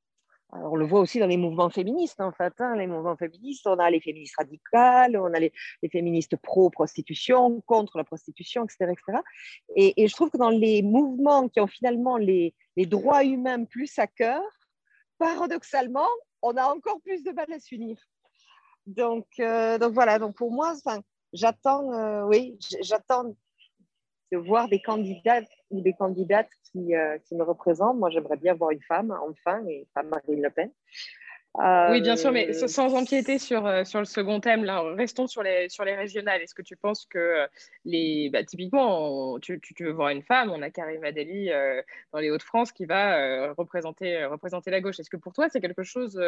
[0.55, 2.53] on le voit aussi dans les mouvements féministes, en fait.
[2.59, 5.51] Hein, les mouvements féministes, on a les féministes radicales, on a les,
[5.91, 8.91] féministes pro-prostitution, contre la prostitution, etc.
[8.91, 9.19] etc.
[9.75, 14.07] Et, je trouve que dans les mouvements qui ont finalement les, droits humains plus à
[14.07, 14.41] cœur,
[15.17, 16.09] paradoxalement,
[16.41, 17.97] on a encore plus de mal à s'unir.
[18.85, 20.73] Donc, euh, donc voilà, donc pour moi,
[21.31, 23.33] j'attends, euh, oui, j'attends
[24.33, 27.97] de voir des candidats ou des candidates qui, euh, qui me représentent.
[27.97, 30.71] Moi, j'aimerais bien voir une femme, enfin, et pas Marine Le Pen.
[31.91, 35.27] oui, bien sûr, mais euh, sans empiéter sur, euh, sur le second thème, là, restons
[35.27, 36.41] sur les, sur les régionales.
[36.41, 37.45] Est-ce que tu penses que,
[37.85, 41.51] les, bah, typiquement, tu, tu, veux voir une femme, on a Karim Adeli
[42.11, 44.99] dans les Hauts-de-France qui va représenter, représenter la gauche.
[44.99, 46.19] Est-ce que pour toi, c'est quelque chose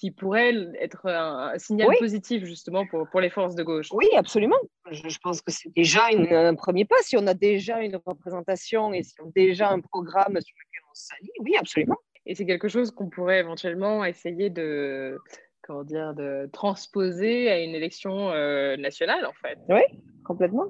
[0.00, 3.88] qui pourrait être un, signal positif justement pour, pour, les forces de gauche.
[3.92, 4.56] Oui, absolument.
[4.90, 6.96] Je, pense que c'est déjà un premier pas.
[7.02, 10.82] Si on a déjà une représentation et si on a déjà un programme sur lequel
[10.90, 11.98] on s'allie, oui, absolument.
[12.24, 15.18] Et c'est quelque chose qu'on pourrait éventuellement essayer de,
[15.62, 19.58] comment dire, de transposer à une élection euh, nationale, en fait.
[19.68, 19.82] Oui,
[20.24, 20.68] complètement.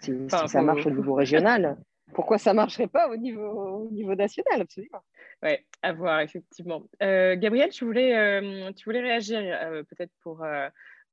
[0.00, 1.78] Si, ça marche au niveau régional
[2.14, 5.02] pourquoi ça ne marcherait pas au niveau, au niveau national, absolument.
[5.44, 5.50] Oui,
[5.82, 6.82] à voir, effectivement.
[7.02, 10.42] Euh, Gabriel, tu voulais, euh, tu voulais réagir euh, peut-être pour,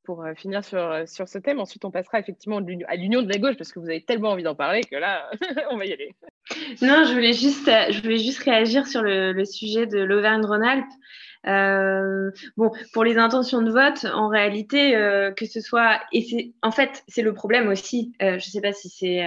[0.06, 1.60] pour finir sur, sur ce thème.
[1.60, 4.44] Ensuite, on passera effectivement à l'union de la gauche, parce que vous avez tellement envie
[4.44, 5.30] d'en parler que là,
[5.72, 6.16] on va y aller.
[6.82, 10.86] Non, je voulais juste, je voulais juste réagir sur le, sujet de l'Auvergne-Rhône-Alpes.
[12.56, 14.94] bon, pour les intentions de vote, en réalité,
[15.36, 18.14] que ce soit, et en fait, c'est le problème aussi.
[18.22, 19.26] je ne sais pas si c'est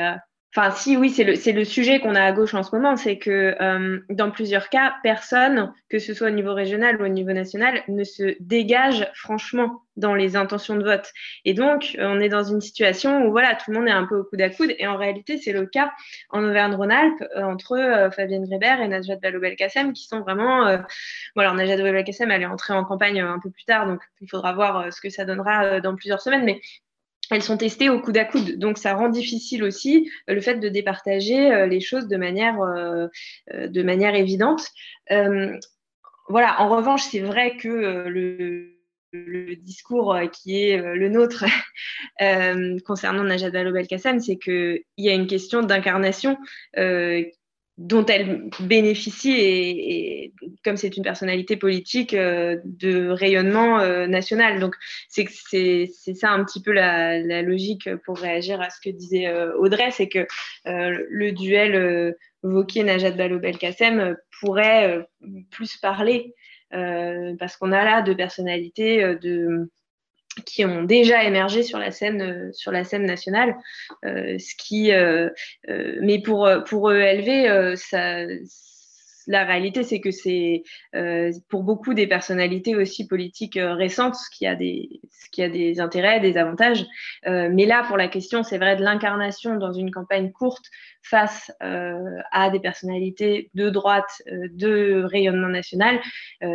[0.56, 3.18] Enfin, si, oui, c'est le, le, sujet qu'on a à gauche en ce moment, c'est
[3.18, 7.32] que euh, dans plusieurs cas, personne, que ce soit au niveau régional ou au niveau
[7.32, 11.10] national, ne se dégage franchement dans les intentions de vote.
[11.44, 14.16] Et donc, on est dans une situation où voilà, tout le monde est un peu
[14.16, 14.72] au coude à coude.
[14.78, 15.90] Et en réalité, c'est le cas
[16.30, 20.78] en Auvergne-Rhône-Alpes euh, entre euh, Fabienne Grébert et Najat Vallaud-Belkacem, qui sont vraiment.
[21.34, 24.52] voilà, Najat Vallaud-Belkacem, elle est entrée en campagne un peu plus tard, donc il faudra
[24.52, 26.44] voir ce que ça donnera dans plusieurs semaines.
[26.44, 26.60] Mais
[27.30, 28.58] elles sont testées au coude à coude.
[28.58, 32.60] Donc, ça rend difficile aussi euh, le fait de départager euh, les choses de manière,
[32.60, 33.08] euh,
[33.50, 34.68] de manière évidente.
[36.28, 37.68] voilà, en revanche, c'est vrai que
[38.08, 38.70] le,
[39.56, 41.44] discours qui est le nôtre
[42.84, 46.36] concernant Najat Vallaud-Belkacem, c'est qu'il y a une question d'incarnation
[47.76, 50.32] dont elle bénéficie et,
[50.64, 54.60] comme c'est une personnalité politique euh, de rayonnement euh, national.
[54.60, 54.76] Donc
[55.08, 55.28] c'est
[56.14, 60.08] ça un petit peu la, logique pour réagir à ce que disait euh, Audrey, c'est
[60.08, 60.26] que
[60.64, 65.06] le duel Wauquiez-Najat Vallaud-Belkacem pourrait
[65.50, 66.32] plus parler
[66.70, 69.70] parce qu'on a là deux personnalités de
[70.42, 73.56] qui ont déjà émergé sur la scène, euh, sur la scène nationale.
[74.04, 75.30] Euh, ce qui, euh,
[76.00, 77.76] mais pour, pour ELV,
[79.26, 80.64] la réalité, c'est que c'est
[81.48, 85.80] pour beaucoup des personnalités aussi politiques récentes, ce qui a des, ce qui a des
[85.80, 86.84] intérêts, des avantages.
[87.24, 90.66] mais là, pour la question, c'est vrai, de l'incarnation dans une campagne courte
[91.02, 96.02] face à des personnalités de droite, de rayonnement national,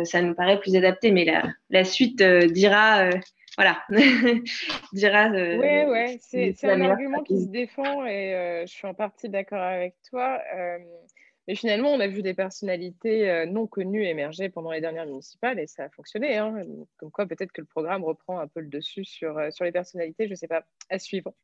[0.04, 1.10] ça nous paraît plus adapté.
[1.10, 3.10] Mais la, la suite dira
[3.60, 3.84] voilà,
[4.94, 5.30] dira.
[5.32, 9.28] Euh, oui, ouais, c'est un argument qui se défend et euh, je suis en partie
[9.28, 10.40] d'accord avec toi.
[10.56, 10.78] Euh,
[11.46, 15.66] mais finalement, on a vu des personnalités non connues émerger pendant les dernières municipales et
[15.66, 16.38] ça a fonctionné.
[16.38, 16.64] Hein.
[16.96, 20.24] Comme quoi, peut-être que le programme reprend un peu le dessus sur, sur les personnalités.
[20.24, 21.34] Je ne sais pas, à suivre.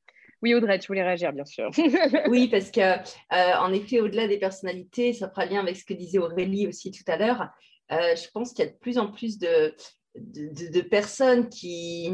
[0.40, 1.70] Oui, Audrey, tu voulais réagir, bien sûr.
[2.28, 2.96] oui, parce que
[3.30, 7.04] en effet, au-delà des personnalités, ça fera lien avec ce que disait Aurélie aussi tout
[7.08, 7.50] à l'heure.
[7.90, 9.74] je pense qu'il y a de plus en plus de,
[10.18, 12.12] de, personnes qui,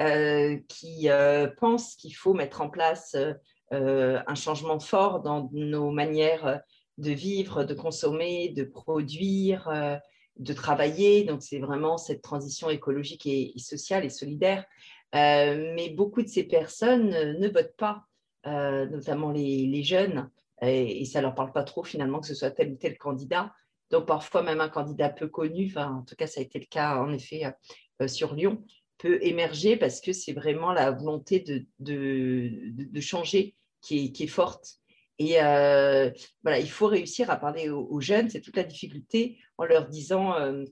[0.00, 3.16] euh, qui euh, pensent qu'il faut mettre en place
[3.72, 6.60] euh, un changement fort dans nos manières
[6.98, 9.70] de vivre, de consommer, de produire,
[10.36, 11.24] de travailler.
[11.24, 14.64] Donc, c'est vraiment cette transition écologique et, sociale et solidaire.
[15.12, 18.04] mais beaucoup de ces personnes ne votent pas,
[18.44, 22.72] notamment les, jeunes, et, ça ne leur parle pas trop finalement que ce soit tel
[22.72, 23.52] ou tel candidat.
[23.92, 26.96] Donc parfois même un candidat peu connu, en tout cas ça a été le cas
[26.96, 27.44] en effet
[28.00, 28.64] euh, sur Lyon,
[28.96, 31.44] peut émerger parce que c'est vraiment la volonté
[31.78, 34.78] de, changer qui est, qui est, forte.
[35.18, 36.10] Et euh,
[36.42, 40.34] voilà, il faut réussir à parler aux, jeunes, c'est toute la difficulté en leur disant,
[40.36, 40.64] euh,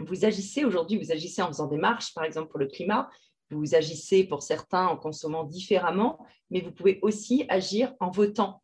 [0.00, 3.08] vous agissez aujourd'hui, vous agissez en faisant des marches, par exemple pour le climat,
[3.50, 6.18] vous agissez pour certains en consommant différemment,
[6.50, 8.62] mais vous pouvez aussi agir en votant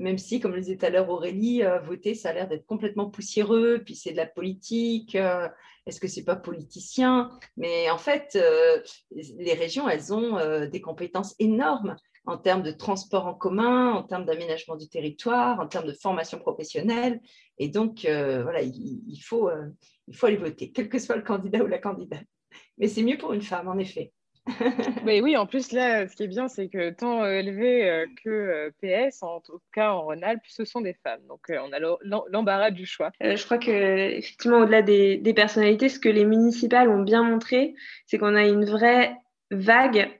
[0.00, 2.64] même si, comme le disait tout à l'heure Aurélie, euh, voter, ça a l'air d'être
[2.64, 5.46] complètement poussiéreux, puis c'est de la politique, euh,
[5.86, 7.30] est-ce que c'est pas politicien?
[7.58, 13.26] Mais en fait, euh, les régions, elles ont des compétences énormes en termes de transport
[13.26, 17.20] en commun, en termes d'aménagement du territoire, en termes de formation professionnelle.
[17.58, 19.50] Et donc, voilà, il, faut,
[20.06, 22.24] il faut aller voter, quel que soit le candidat ou la candidate.
[22.78, 24.12] Mais c'est mieux pour une femme, en effet.
[25.04, 28.30] Mais oui, en plus, là, ce qui est bien, c'est que tant élevé euh, que
[28.30, 31.20] euh, PS, en tout cas en Rhône-Alpes, ce sont des femmes.
[31.28, 31.78] Donc, euh, on a
[32.30, 33.10] l'embarras du choix.
[33.20, 37.74] je crois que, effectivement, au-delà des, des, personnalités, ce que les municipales ont bien montré,
[38.06, 39.14] c'est qu'on a une vraie
[39.50, 40.10] vague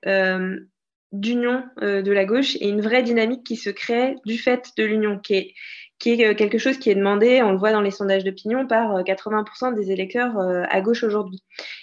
[1.13, 5.19] d'union de la gauche et une vraie dynamique qui se crée du fait de l'union,
[5.19, 5.55] qui est,
[6.01, 9.03] qui est quelque chose qui est demandé, on le voit dans les sondages d'opinion, par
[9.03, 11.43] 80% des électeurs à gauche aujourd'hui.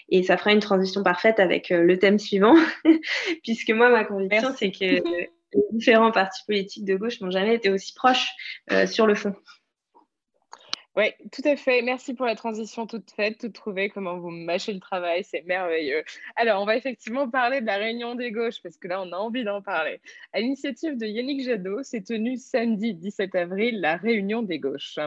[0.10, 2.56] Et ça fera une transition parfaite avec euh, le thème suivant,
[3.44, 4.86] puisque moi, ma conviction, c'est que
[5.54, 8.32] les différents partis politiques de gauche n'ont jamais été aussi proches
[8.72, 9.34] euh, sur le fond.
[10.98, 11.84] Oui, tout à fait.
[11.84, 16.04] Merci pour la transition toute faite, toute trouvée, comment vous mâchez le travail, c'est merveilleux.
[16.36, 19.16] Alors, on va effectivement parler de la réunion des gauches, parce que là, on a
[19.16, 20.02] envie d'en parler.
[20.34, 24.98] À l'initiative de Yannick Jadot, s'est tenue samedi 17 avril la réunion des gauches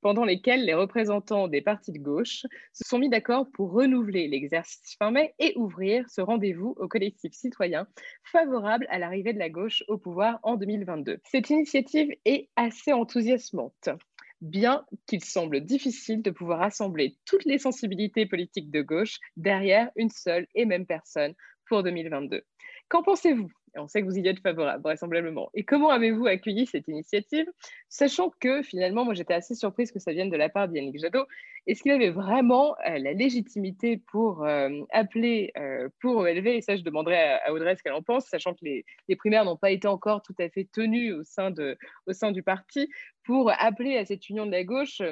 [0.00, 4.96] pendant lesquelles les représentants des partis de gauche se sont mis d'accord pour renouveler l'exercice
[4.98, 7.86] fin mai et ouvrir ce rendez-vous au collectif citoyen
[8.24, 11.18] favorable à l'arrivée de la gauche au pouvoir en 2022.
[11.24, 13.90] Cette initiative est assez enthousiasmante
[14.40, 20.10] bien qu'il semble difficile de pouvoir rassembler toutes les sensibilités politiques de gauche derrière une
[20.10, 21.34] seule et même personne
[21.66, 22.42] pour 2022.
[22.88, 23.50] Qu'en pensez-vous?
[23.76, 25.50] On sait que vous y êtes favorable, vraisemblablement.
[25.54, 27.46] Et comment avez-vous accueilli cette initiative,
[27.88, 31.26] sachant que finalement, moi j'étais assez surprise que ça vienne de la part d'Yannick Jadot.
[31.66, 36.76] Est-ce qu'il avait vraiment euh, la légitimité pour euh, appeler euh, pour OLV Et ça,
[36.76, 38.84] je demanderai à, Audrey ce qu'elle en pense, sachant que les,
[39.16, 42.88] primaires n'ont pas été encore tout à fait tenues au sein du parti,
[43.24, 45.02] pour appeler à cette union de la gauche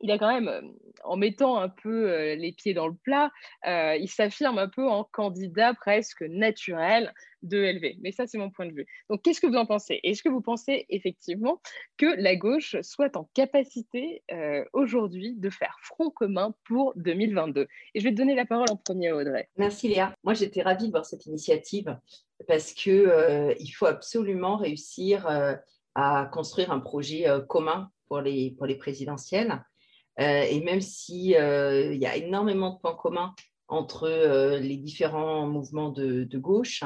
[0.00, 0.60] il a quand même, euh,
[1.04, 3.30] en mettant un peu euh, les pieds dans le plat,
[3.66, 7.98] euh, il s'affirme un peu en candidat presque naturel de LV.
[8.00, 8.86] Mais ça, c'est mon point de vue.
[9.08, 10.00] Donc, qu'est-ce que vous en pensez?
[10.02, 11.60] Est-ce que vous pensez effectivement
[11.96, 14.22] que la gauche soit en capacité
[14.72, 18.76] aujourd'hui de faire front commun pour 2022 Et je vais te donner la parole en
[18.76, 19.48] premier, Audrey.
[19.56, 20.12] Merci Léa.
[20.24, 21.96] Moi, j'étais ravie de voir cette initiative
[22.48, 23.12] parce qu'il
[23.60, 25.28] il faut absolument réussir
[25.94, 29.62] à construire un projet commun pour les, pour les présidentielles.
[30.18, 33.34] Euh, et même s'il euh, y a énormément de points communs
[33.68, 36.84] entre euh, les différents mouvements de, gauche,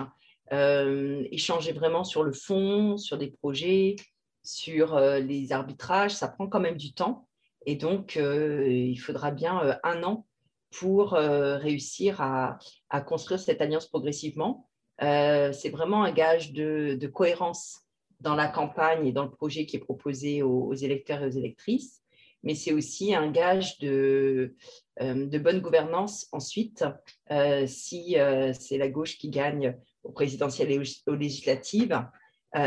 [0.51, 3.97] échanger vraiment sur le fond, sur des projets,
[4.43, 7.29] sur les arbitrages, ça prend quand même du temps.
[7.67, 10.27] Et donc, il faudra bien un an
[10.73, 12.59] pour réussir à,
[13.07, 14.69] construire cette alliance progressivement.
[14.99, 17.83] c'est vraiment un gage de, cohérence
[18.19, 22.00] dans la campagne et dans le projet qui est proposé aux électeurs et aux électrices
[22.43, 24.55] mais c'est aussi un gage de,
[25.01, 26.85] euh, bonne gouvernance ensuite,
[27.31, 32.07] euh, si euh, c'est la gauche qui gagne au présidentiel et aux, législatives.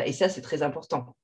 [0.06, 1.16] et ça, c'est très important.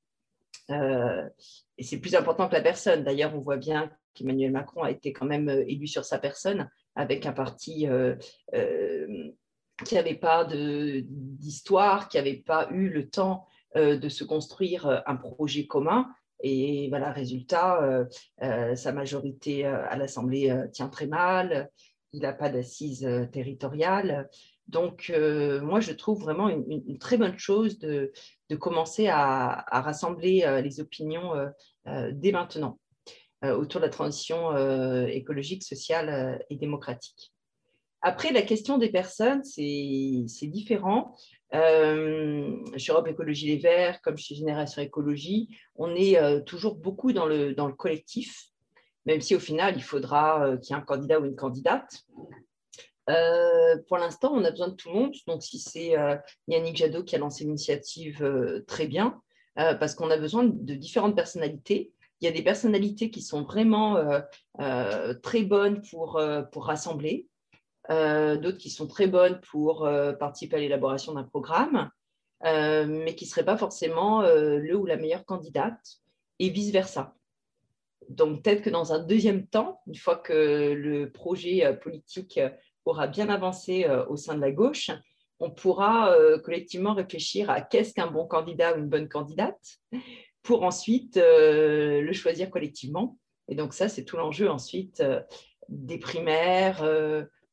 [0.69, 3.03] et c'est plus important que la personne.
[3.03, 7.25] D'ailleurs, on voit bien qu'Emmanuel Macron a été quand même élu sur sa personne avec
[7.25, 7.87] un parti
[9.85, 13.45] qui n'avait pas d'histoire, qui n'avait pas eu le temps
[13.75, 16.07] de se construire un projet commun
[16.41, 18.05] et voilà, résultat, euh,
[18.43, 21.69] euh, sa majorité euh, à l'Assemblée tient très mal,
[22.13, 24.29] il n'a pas d'assises territoriales.
[24.67, 25.11] Donc,
[25.61, 28.11] moi, je trouve vraiment une, très bonne chose de,
[28.49, 31.33] de commencer à, rassembler les opinions
[31.85, 32.79] dès maintenant
[33.43, 34.55] autour de la transition
[35.07, 37.31] écologique, sociale et démocratique.
[38.01, 41.15] Après, la question des personnes, c'est différent.
[41.55, 47.11] Euh, chez Europe Écologie Les Verts, comme chez Génération Écologie, on est euh, toujours beaucoup
[47.11, 48.49] dans le, collectif,
[49.05, 52.03] même si au final, il faudra euh, qu'il y ait un candidat ou une candidate.
[53.87, 55.15] pour l'instant, on a besoin de tout le monde.
[55.25, 55.95] Donc, si c'est
[56.47, 58.23] Yannick Jadot qui a lancé l'initiative,
[58.67, 59.19] très bien,
[59.55, 61.91] parce qu'on a besoin de différentes personnalités.
[62.21, 63.97] Il y a des personnalités qui sont vraiment
[65.23, 66.21] très bonnes pour,
[66.51, 67.28] pour rassembler.
[67.91, 71.89] Euh, d'autres qui sont très bonnes pour euh, participer à l'élaboration d'un programme,
[72.45, 75.79] euh, mais qui ne seraient pas forcément le ou la meilleure candidate,
[76.37, 77.15] et vice-versa.
[78.09, 82.39] Donc peut-être que dans un deuxième temps, une fois que le projet politique
[82.85, 84.89] aura bien avancé au sein de la gauche,
[85.39, 89.79] on pourra collectivement réfléchir à qu'est-ce qu'un bon candidat ou une bonne candidate
[90.41, 93.17] pour ensuite le choisir collectivement.
[93.47, 95.03] Et donc ça, c'est tout l'enjeu ensuite
[95.67, 96.83] des primaires,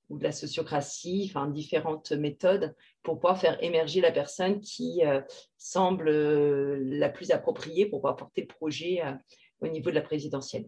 [0.08, 5.20] ou de la sociocratie, enfin différentes méthodes pour pouvoir faire émerger la personne qui euh,
[5.58, 9.12] semble euh, la plus appropriée pour pouvoir porter le projet euh,
[9.60, 10.66] au niveau de la présidentielle.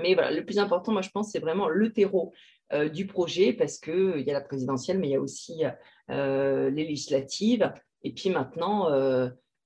[0.00, 2.32] Mais voilà, le plus important, moi je pense, c'est vraiment le terreau
[2.92, 5.62] du projet parce qu'il y a la présidentielle, mais il y a aussi
[6.08, 7.72] les législatives.
[8.02, 8.88] Et puis maintenant,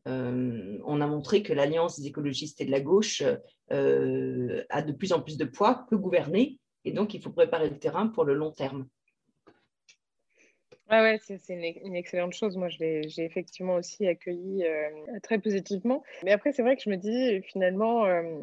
[0.07, 3.23] on a montré que l'alliance des écologistes et de la gauche
[3.69, 7.79] a de plus en plus de poids, peut gouverner et donc, il faut préparer le
[7.79, 8.87] terrain pour le long terme.
[10.89, 12.57] Ah ouais, c'est une, excellente chose.
[12.57, 14.91] Moi, j'ai effectivement aussi accueilli euh,
[15.23, 16.03] très positivement.
[16.23, 18.39] Mais après, c'est vrai que je me dis, finalement, euh,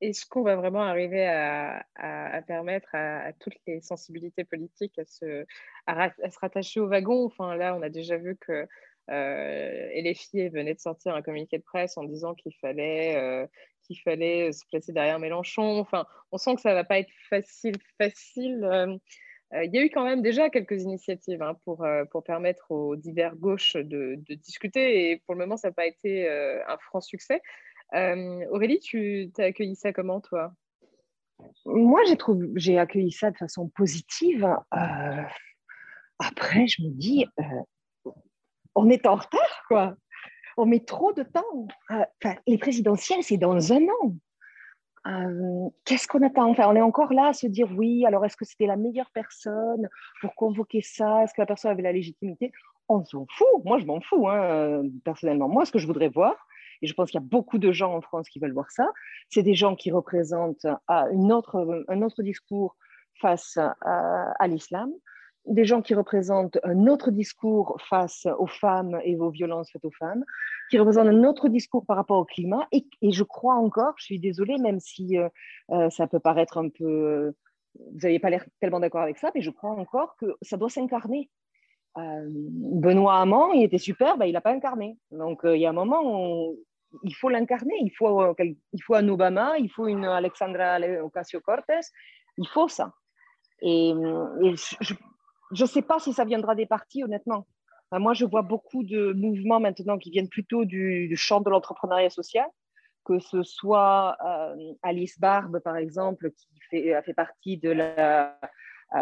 [0.00, 1.84] est-ce qu'on va vraiment arriver à,
[2.46, 5.44] permettre à, toutes les sensibilités politiques à se,
[5.86, 7.24] se rattacher au wagon?
[7.26, 8.66] Enfin, là, on a déjà vu que
[9.10, 10.14] euh, et les
[10.50, 13.46] de sortir un communiqué de presse en disant qu'il fallait, euh,
[13.86, 15.78] qu'il fallait se placer derrière Mélenchon.
[15.78, 18.64] Enfin, on sent que ça ne va pas être facile, facile.
[18.64, 18.96] Euh,
[19.64, 23.36] il y a eu quand même déjà quelques initiatives hein, pour, pour permettre aux divers
[23.36, 27.40] gauches de, de, discuter et pour le moment, ça n'a pas été un franc succès.
[27.92, 30.52] Aurélie, tu as accueilli ça comment, toi?
[31.64, 32.00] Moi,
[32.56, 34.48] j'ai accueilli ça de façon positive.
[36.18, 37.24] après, je me dis,
[38.74, 39.96] on est en retard, quoi.
[40.56, 41.66] On met trop de temps.
[41.90, 42.04] Euh,
[42.46, 44.14] les présidentielles, c'est dans un an.
[45.06, 46.50] Euh, qu'est-ce qu'on attend?
[46.50, 49.10] Enfin, on est encore là à se dire oui, alors est-ce que c'était la meilleure
[49.12, 49.88] personne
[50.20, 51.22] pour convoquer ça?
[51.22, 52.52] Est-ce que la personne avait la légitimité?
[52.88, 53.64] On s'en fout.
[53.64, 55.48] Moi, je m'en fous, hein, personnellement.
[55.48, 56.34] Moi, ce que je voudrais voir,
[56.82, 58.88] et je pense qu'il y a beaucoup de gens en France qui veulent voir ça,
[59.28, 62.76] c'est des gens qui représentent euh, un autre discours
[63.20, 64.90] face à l'islam,
[65.46, 69.92] des gens qui représentent un autre discours face aux femmes et aux violences faites aux
[69.92, 70.24] femmes,
[70.70, 72.66] qui représentent un autre discours par rapport au climat.
[72.72, 75.28] Et, je crois encore, je suis désolée, même si euh,
[75.70, 77.32] euh, ça peut paraître un peu...
[77.74, 80.70] vous n'avez pas l'air tellement d'accord avec ça, mais je crois encore que ça doit
[80.70, 81.30] s'incarner.
[81.98, 84.98] Euh, Benoît Hamon, il était super, ben, il n'a pas incarné.
[85.10, 86.58] Donc il y a un moment où
[87.04, 87.74] il faut l'incarner.
[87.80, 88.20] Il faut,
[88.94, 91.80] un Obama, il faut une Alexandra Ocasio-Cortez,
[92.38, 92.92] il faut ça.
[93.62, 93.94] Et,
[94.80, 94.94] je
[95.52, 97.46] ne sais pas si ça viendra des partis, honnêtement.
[97.92, 102.46] moi, je vois beaucoup de mouvements maintenant qui viennent plutôt du, champ de l'entrepreneuriat social,
[103.04, 108.38] que ce soit euh, Alice Barbe, par exemple, qui fait, a fait partie de la,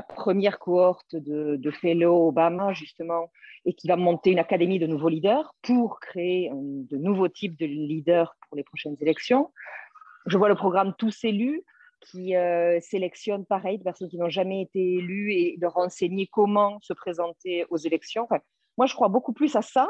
[0.09, 3.31] première cohorte de, de, Fellow Obama, justement,
[3.65, 7.67] et qui va monter une académie de nouveaux leaders pour créer de nouveaux types de
[7.67, 9.53] leaders pour les prochaines élections.
[10.27, 11.63] Je vois le programme Tous élus,
[12.11, 16.79] qui euh, sélectionne pareil des personnes qui n'ont jamais été élues et de renseigner comment
[16.81, 18.29] se présenter aux élections.
[18.77, 19.89] moi, je crois beaucoup plus à ça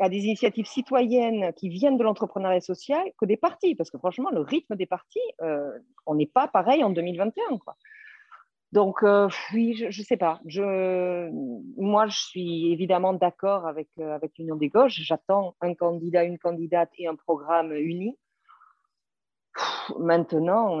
[0.00, 4.30] à des initiatives citoyennes qui viennent de l'entrepreneuriat social que des partis, parce que franchement,
[4.30, 5.70] le rythme des partis, euh,
[6.06, 7.58] on n'est pas pareil en 2021.
[7.58, 7.76] Quoi.
[8.72, 10.40] Donc, euh, oui, je ne sais pas.
[10.46, 11.30] Je,
[11.80, 15.00] moi, je suis évidemment d'accord avec, euh, avec l'Union des gauches.
[15.00, 18.16] J'attends un candidat, une candidate et un programme uni.
[19.98, 20.78] Maintenant,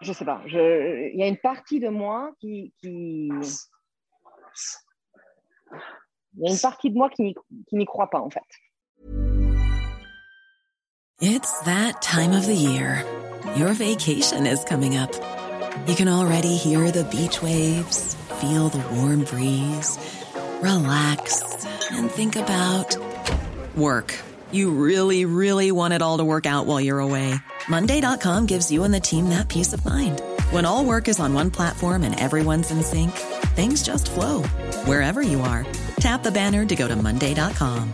[0.00, 0.40] je ne sais pas.
[0.46, 3.30] Il y a une partie de moi qui, qui
[6.38, 7.34] il y a une partie de moi qui
[7.72, 8.40] n'y croit pas en fait.
[11.20, 13.02] It's that time of the year.
[13.56, 15.14] Your vacation is coming up.
[15.86, 19.98] You can already hear the beach waves, feel the warm breeze,
[20.60, 21.42] relax
[21.92, 22.98] and think about
[23.76, 24.14] work.
[24.52, 27.34] You really, really want it all to work out while you're away.
[27.68, 30.20] Monday.com gives you and the team that peace of mind.
[30.50, 33.10] When all work is on one platform and everyone's in sync,
[33.56, 34.42] things just flow
[34.84, 35.66] wherever you are.
[36.00, 37.92] Tap the banner to go to Monday.com.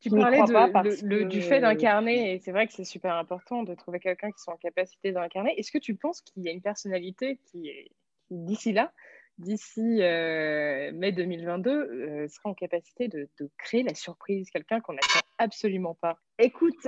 [0.00, 3.98] Tu parlais de, du fait d'incarner, et c'est vrai que c'est super important de trouver
[3.98, 5.58] quelqu'un qui soit en capacité d'incarner.
[5.58, 7.90] Est-ce que tu penses qu'il y a une personnalité qui, est,
[8.30, 8.92] d'ici là,
[9.38, 15.20] d'ici euh, mai 2022, euh, sera en capacité de, créer la surprise, quelqu'un qu'on n'attend
[15.38, 16.86] absolument pas Écoute,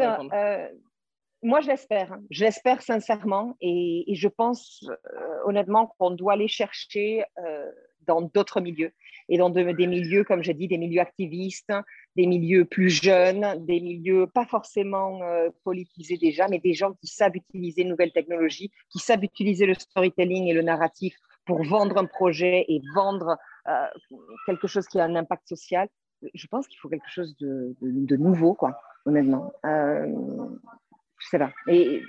[1.42, 2.12] moi, je l'espère.
[2.12, 2.22] Hein.
[2.30, 7.70] Je l'espère sincèrement et, je pense euh, honnêtement qu'on doit aller chercher euh,
[8.06, 8.92] dans d'autres milieux
[9.28, 11.72] et dans des milieux, comme je dis, des milieux activistes,
[12.16, 17.06] des milieux plus jeunes, des milieux pas forcément euh, politisés déjà, mais des gens qui
[17.06, 21.14] savent utiliser de nouvelles technologies, qui savent utiliser le storytelling et le narratif
[21.50, 23.36] pour vendre un projet et vendre
[24.46, 25.88] quelque chose qui a un impact social.
[26.34, 29.52] Je pense qu'il faut quelque chose de, nouveau, quoi, honnêtement
[31.20, 31.52] je sais pas.
[31.68, 32.02] Et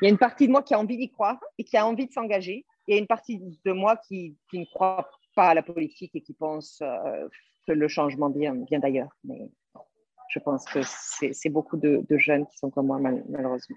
[0.00, 1.86] il y a une partie de moi qui a envie d'y croire et qui a
[1.86, 2.64] envie de s'engager.
[2.86, 6.20] Il y a une partie de moi qui, ne croit pas à la politique et
[6.20, 7.28] qui pense euh,
[7.66, 9.10] que le changement vient d'ailleurs.
[9.24, 9.50] Mais
[10.30, 13.76] je pense que c'est beaucoup de, jeunes qui sont comme moi, malheureusement.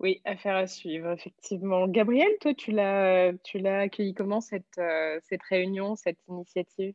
[0.00, 1.86] Oui, affaire à suivre, effectivement.
[1.86, 3.34] Gabriel, toi, tu l'as
[3.78, 6.94] accueilli comment cette, euh, cette réunion, cette initiative?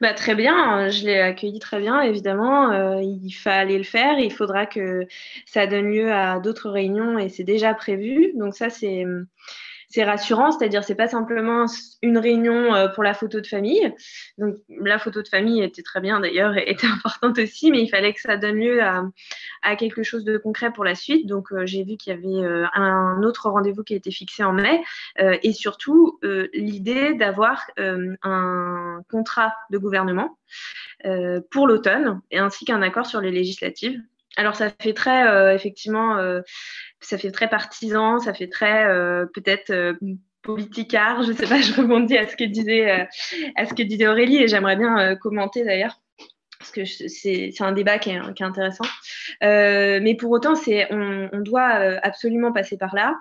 [0.00, 2.70] Bah, très bien, je l'ai accueilli très bien, évidemment.
[2.70, 4.18] Euh, il fallait le faire.
[4.18, 5.06] Il faudra que
[5.46, 8.32] ça donne lieu à d'autres réunions et c'est déjà prévu.
[8.34, 9.04] Donc ça, c'est
[9.94, 11.66] c'est rassurant, c'est-à-dire c'est pas simplement
[12.02, 13.94] une réunion euh, pour la photo de famille.
[14.38, 18.12] Donc la photo de famille était très bien d'ailleurs, était importante aussi, mais il fallait
[18.12, 21.28] que ça donne lieu à, quelque chose de concret pour la suite.
[21.28, 24.42] Donc euh, j'ai vu qu'il y avait euh, un autre rendez-vous qui a été fixé
[24.42, 24.82] en mai
[25.18, 26.18] et surtout
[26.52, 30.36] l'idée d'avoir un contrat de gouvernement
[31.50, 34.00] pour l'automne et ainsi qu'un accord sur les législatives.
[34.36, 36.40] Alors ça fait très euh, effectivement, euh,
[37.00, 39.96] ça fait très partisan, ça fait très euh, peut-être
[40.42, 41.22] politicard.
[41.22, 43.08] Je sais pas, je rebondis à ce que disait
[43.56, 46.00] à ce que disait Aurélie et j'aimerais bien commenter d'ailleurs
[46.64, 48.84] parce que c'est un débat qui est, intéressant.
[49.42, 50.54] Euh, mais pour autant,
[50.90, 53.16] on, doit euh, absolument passer par là.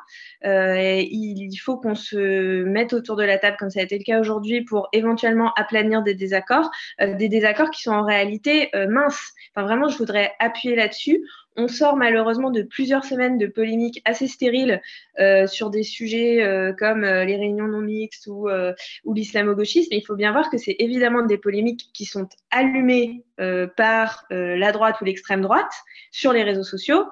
[0.46, 4.04] Euh, il, faut qu'on se mette autour de la table, comme ça a été le
[4.04, 6.70] cas aujourd'hui, pour éventuellement aplanir des désaccords,
[7.00, 9.34] des désaccords qui sont en réalité minces.
[9.54, 11.22] Enfin, vraiment, je voudrais appuyer là-dessus.
[11.56, 14.82] On sort malheureusement de plusieurs semaines de polémiques assez stériles
[15.20, 18.49] euh, sur des sujets euh, comme euh, les réunions non mixtes ou,
[19.04, 19.93] ou l'islamo-gauchisme.
[19.93, 23.24] Il faut bien voir que c'est évidemment des polémiques qui sont allumées
[23.76, 25.72] par la droite ou l'extrême droite
[26.12, 27.06] sur les réseaux sociaux,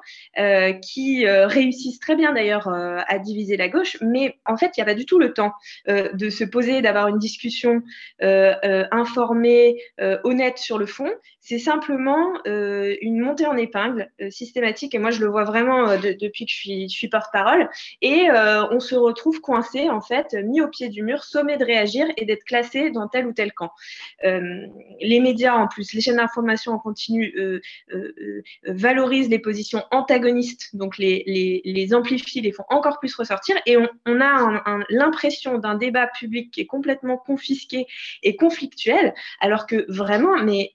[0.81, 4.85] qui réussissent très bien d'ailleurs à diviser la gauche, mais en fait, il n'y a
[4.85, 5.51] pas du tout le temps
[5.87, 7.81] de se poser, d'avoir une discussion
[8.21, 9.81] informée,
[10.23, 11.09] honnête sur le fond.
[11.39, 16.45] C'est simplement une montée en épingle systématique et moi je le vois vraiment euh, depuis
[16.45, 17.69] que je suis, porte-parole.
[18.01, 21.65] Et euh, on se retrouve coincé en fait mis au pied du mur sommé de
[21.65, 23.71] réagir et d'être classé dans tel ou tel camp.
[24.23, 24.65] Euh,
[25.01, 27.33] les médias en plus les chaînes d'information en continu
[28.65, 31.23] valorisent les positions antagonistes donc les,
[31.65, 33.55] les, amplifient les font encore plus ressortir.
[33.65, 37.87] Et on, a l'impression d'un débat public qui est complètement confisqué
[38.23, 40.73] et conflictuel alors que vraiment mais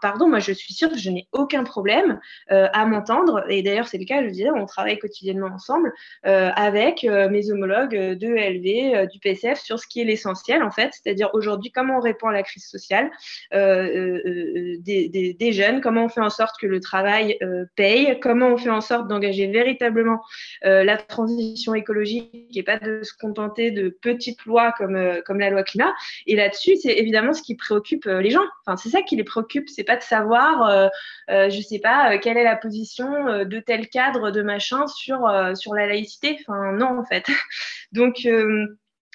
[0.00, 3.44] pardon moi je suis sûre que je n'ai aucun problème à m'entendre.
[3.48, 5.92] Et d'ailleurs, c'est le cas, je disais, on travaille quotidiennement ensemble
[6.26, 10.62] euh, avec euh, mes homologues de LV, euh, du PCF, sur ce qui est l'essentiel,
[10.62, 13.10] en fait, c'est-à-dire aujourd'hui, comment on répond à la crise sociale
[13.52, 17.38] des, jeunes, comment on fait en sorte que le travail
[17.76, 20.22] paye, comment on fait en sorte d'engager véritablement
[20.62, 25.62] la transition écologique et pas de se contenter de petites lois comme, comme la loi
[25.62, 25.92] climat.
[26.26, 28.44] Et là-dessus, c'est évidemment ce qui préoccupe les gens.
[28.64, 30.90] Enfin, c'est ça qui les préoccupe, c'est pas de savoir,
[31.28, 35.74] je sais pas, quelle est la position proposition de tel cadre, de machin sur, sur
[35.74, 36.38] la laïcité.
[36.40, 37.26] Enfin, non, en fait.
[37.92, 38.26] Donc,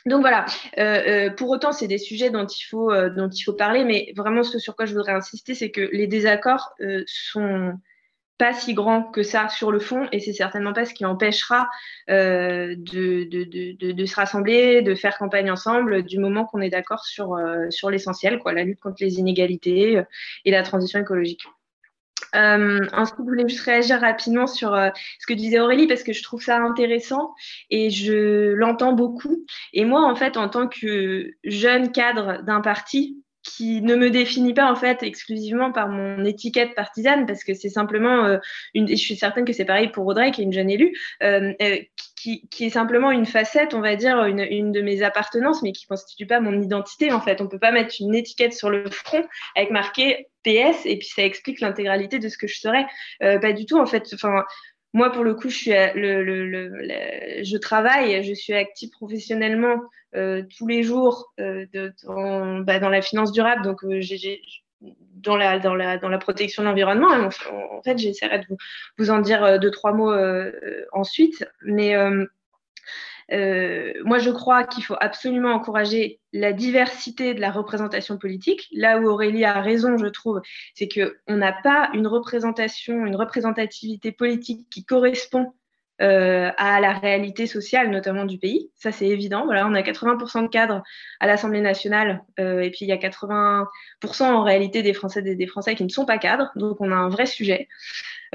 [0.05, 0.45] donc voilà,
[1.36, 4.59] pour autant, c'est des sujets dont il, faut, dont il faut parler, mais vraiment ce
[4.59, 6.76] sur quoi je voudrais insister, c'est que les désaccords
[7.07, 7.74] sont
[8.38, 11.68] pas si grands que ça sur le fond, et c'est certainement pas ce qui empêchera
[12.07, 17.36] de, de, de, se rassembler, de faire campagne ensemble, du moment qu'on est d'accord sur,
[17.70, 20.03] sur l'essentiel, quoi, la lutte contre les inégalités
[20.45, 21.43] et la transition écologique.
[22.36, 24.89] Euh, ensuite, je voulais juste réagir rapidement sur euh,
[25.20, 27.34] ce que disait Aurélie parce que je trouve ça intéressant
[27.70, 29.45] et je l'entends beaucoup.
[29.74, 34.53] Et moi, en fait, en tant que jeune cadre d'un parti, qui ne me définit
[34.53, 38.38] pas en fait exclusivement par mon étiquette partisane parce que c'est simplement euh,
[38.74, 40.93] une je suis certaine que c'est pareil pour Audrey qui est une jeune élue
[41.24, 41.78] euh, euh,
[42.50, 45.86] qui, est simplement une facette on va dire une, une de mes appartenances mais qui
[45.86, 47.42] constitue pas mon identité en fait.
[47.42, 49.26] On peut pas mettre une étiquette sur le front
[49.56, 52.86] avec marqué PS et puis ça explique l'intégralité de ce que je serais.
[53.20, 54.08] Pas du tout en fait.
[54.14, 54.44] Enfin
[54.94, 59.76] moi, pour le coup, je, suis le, le, je travaille, je suis active professionnellement
[60.16, 61.66] euh, tous les jours euh,
[62.04, 63.62] dans, bah, dans, la finance durable.
[63.64, 64.42] Donc, euh, j'ai
[64.82, 67.10] dans la, protection de l'environnement.
[67.10, 68.46] En, fait, j'essaierai de
[68.98, 70.14] vous, en dire deux, trois mots
[70.92, 71.48] ensuite.
[71.64, 71.96] Mais
[73.32, 78.68] euh, moi, je crois qu'il faut absolument encourager la diversité de la représentation politique.
[78.72, 80.42] Là où Aurélie a raison, je trouve,
[80.76, 85.54] c'est qu'on n'a pas une représentation, une représentativité politique qui correspond
[86.02, 88.70] euh, à la réalité sociale, notamment du pays.
[88.76, 89.45] Ça, c'est évident.
[89.45, 90.84] Voilà, on a 80% de cadres
[91.20, 93.66] à l'Assemblée nationale, euh, et puis il y a 80%
[94.24, 96.52] en réalité des Français des, des Français qui ne sont pas cadres.
[96.56, 97.68] Donc, on a un vrai sujet.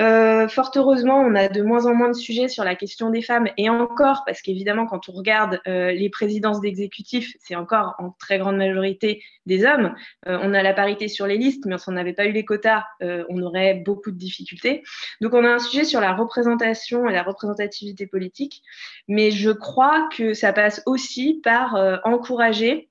[0.00, 3.22] Euh, fort heureusement, on a de moins en moins de sujets sur la question des
[3.22, 8.10] femmes, et encore, parce qu'évidemment, quand on regarde euh, les présidences d'exécutifs, c'est encore en
[8.18, 9.94] très grande majorité des hommes.
[10.28, 12.44] Euh, on a la parité sur les listes, mais si on n'avait pas eu les
[12.44, 14.82] quotas, euh, on aurait beaucoup de difficultés.
[15.20, 18.62] Donc, on a un sujet sur la représentation et la représentativité politique,
[19.08, 22.88] mais je crois que ça passe aussi par euh, encourager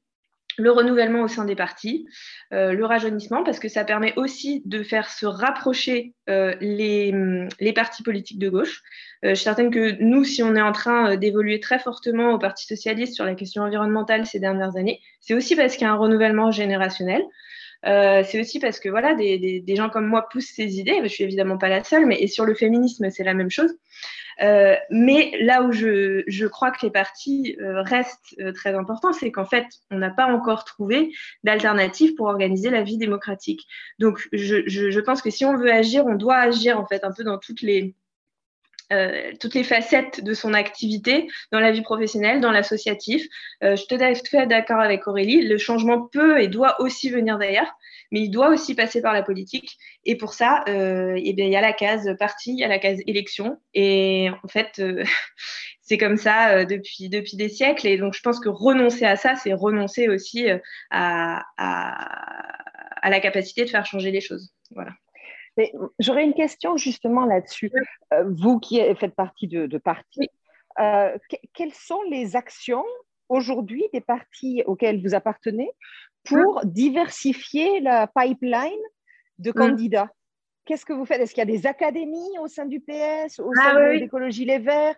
[0.57, 2.07] le renouvellement au sein des partis,
[2.53, 7.13] euh, le rajeunissement, parce que ça permet aussi de faire se rapprocher euh, les,
[7.59, 8.81] les, partis politiques de gauche.
[9.23, 12.39] Euh, je suis certaine que nous, si on est en train d'évoluer très fortement au
[12.39, 15.93] Parti socialiste sur la question environnementale ces dernières années, c'est aussi parce qu'il y a
[15.93, 17.23] un renouvellement générationnel.
[17.85, 20.99] Euh, c'est aussi parce que voilà, des, des, des, gens comme moi poussent ces idées.
[21.03, 23.73] Je suis évidemment pas la seule, mais et sur le féminisme, c'est la même chose.
[24.41, 29.13] Euh, mais là où je, je, crois que les partis euh, restent euh, très importants,
[29.13, 31.11] c'est qu'en fait, on n'a pas encore trouvé
[31.43, 33.67] d'alternative pour organiser la vie démocratique.
[33.99, 37.03] Donc, je, je, je, pense que si on veut agir, on doit agir en fait
[37.03, 37.95] un peu dans toutes les
[38.91, 43.25] euh, toutes les facettes de son activité dans la vie professionnelle, dans l'associatif.
[43.63, 45.47] Euh, je suis tout à fait d'accord avec Aurélie.
[45.47, 47.71] Le changement peut et doit aussi venir d'ailleurs,
[48.11, 49.77] mais il doit aussi passer par la politique.
[50.05, 52.67] Et pour ça, euh, eh bien, il y a la case parti, il y a
[52.67, 53.59] la case élection.
[53.73, 55.03] Et en fait, euh,
[55.81, 57.87] c'est comme ça euh, depuis, depuis des siècles.
[57.87, 60.47] Et donc, je pense que renoncer à ça, c'est renoncer aussi
[60.89, 64.51] à, à, à la capacité de faire changer les choses.
[64.71, 64.91] Voilà.
[65.99, 67.71] J'aurais une question justement là-dessus.
[68.13, 70.29] Euh, vous qui faites partie de, de partis,
[70.79, 71.17] euh,
[71.53, 72.85] quelles sont les actions
[73.29, 75.69] aujourd'hui des partis auxquels vous appartenez
[76.23, 78.79] pour diversifier la pipeline
[79.39, 80.09] de candidats?
[80.65, 81.19] Qu'est-ce que vous faites?
[81.19, 84.45] Est-ce qu'il y a des académies au sein du PS, au ah sein de l'écologie
[84.45, 84.95] Les Verts,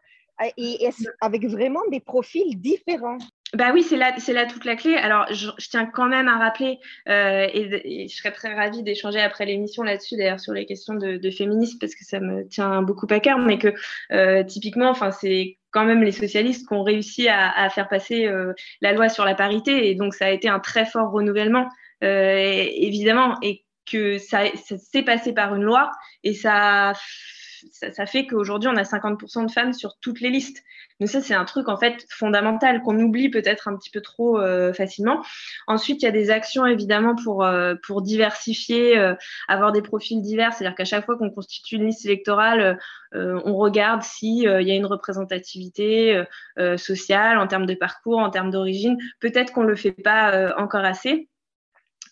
[0.57, 0.89] et, et
[1.21, 3.17] avec vraiment des profils différents?
[3.53, 4.95] Bah oui, c'est là, c'est là toute la clé.
[4.95, 9.45] Alors, je, tiens quand même à rappeler, euh, et, je serais très ravie d'échanger après
[9.45, 13.19] l'émission là-dessus, d'ailleurs, sur les questions de, féminisme, parce que ça me tient beaucoup à
[13.19, 13.73] cœur, mais que
[14.11, 18.53] euh, typiquement, enfin, c'est quand même les socialistes qui ont réussi à, faire passer euh,
[18.81, 21.69] la loi sur la parité, et donc ça a été un très fort renouvellement,
[22.01, 25.91] évidemment, et que ça, ça s'est passé par une loi,
[26.23, 26.93] et ça
[27.71, 30.63] ça, ça fait qu'aujourd'hui, on a 50% de femmes sur toutes les listes.
[31.05, 34.73] Ça, c'est un truc en fait fondamental qu'on oublie peut-être un petit peu trop euh,
[34.73, 35.21] facilement.
[35.67, 39.13] Ensuite, il y a des actions évidemment pour, euh, pour diversifier, euh,
[39.47, 40.53] avoir des profils divers.
[40.53, 42.77] C'est-à-dire qu'à chaque fois qu'on constitue une liste électorale,
[43.15, 46.23] on regarde s'il euh, y a une représentativité
[46.77, 48.97] sociale en termes de parcours, en termes d'origine.
[49.19, 51.29] Peut-être qu'on ne le fait pas encore assez.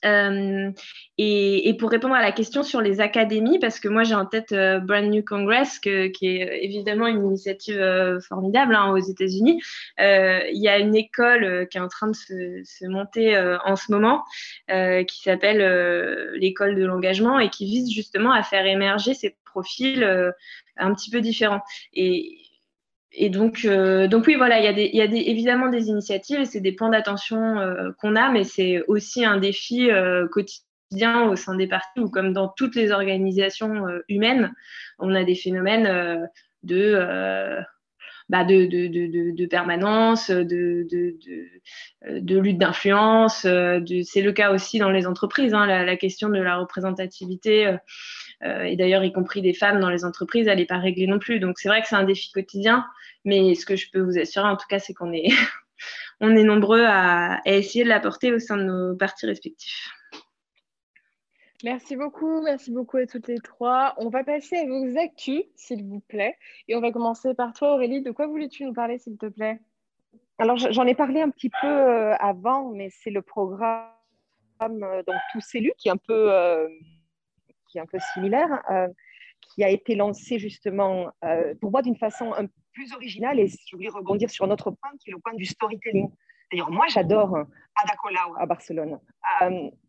[0.06, 0.72] Euh,
[1.18, 4.52] et, pour répondre à la question sur les académies, parce que moi j'ai en tête
[4.52, 5.91] euh, Brand New Congress, qui
[6.22, 9.62] est évidemment une initiative euh, formidable hein, aux États-Unis.
[9.99, 13.91] Euh, il y a une école qui est en train de se, monter en ce
[13.91, 14.24] moment,
[14.68, 20.04] qui s'appelle l'école de l'engagement et qui vise justement à faire émerger ces profils
[20.78, 21.62] un petit peu différents.
[23.14, 25.88] Et donc, euh, donc oui, voilà, il y a, des, y a des, évidemment des
[25.88, 30.28] initiatives et c'est des points d'attention euh, qu'on a, mais c'est aussi un défi euh,
[30.30, 34.53] quotidien au sein des partis ou comme dans toutes les organisations humaines,
[34.99, 36.30] on a des phénomènes
[36.64, 37.64] de
[38.28, 40.88] bah, de, de, de, de, permanence, de,
[42.07, 43.41] de lutte d'influence.
[43.41, 45.53] C'est le cas aussi dans les entreprises.
[45.53, 47.76] Hein, la, question de la représentativité,
[48.44, 51.39] et d'ailleurs y compris des femmes dans les entreprises, elle n'est pas réglée non plus.
[51.39, 52.86] Donc c'est vrai que c'est un défi quotidien,
[53.26, 55.28] mais ce que je peux vous assurer en tout cas, c'est qu'on est,
[56.22, 59.92] on est nombreux à, à essayer de l'apporter au sein de nos partis respectifs.
[61.64, 63.94] Merci beaucoup, merci beaucoup à toutes les trois.
[63.98, 66.36] On va passer à vos actus, s'il vous plaît.
[66.68, 68.02] Et on va commencer par toi, Aurélie.
[68.02, 69.60] De quoi voulais-tu nous parler, s'il te plaît?
[70.39, 73.86] Alors, j'en ai parlé un petit peu euh, avant, mais c'est le programme
[74.62, 76.68] euh, donc, Tous élus, qui est un peu, euh,
[77.72, 78.63] qui est un peu similaire,
[79.41, 81.11] qui a été lancé justement,
[81.61, 83.39] pour moi, d'une façon un peu plus originale.
[83.39, 86.09] Et je voulais rebondir sur un autre point, qui est le point du storytelling.
[86.51, 88.99] D'ailleurs, moi, j'adore Ada Colau à Barcelone.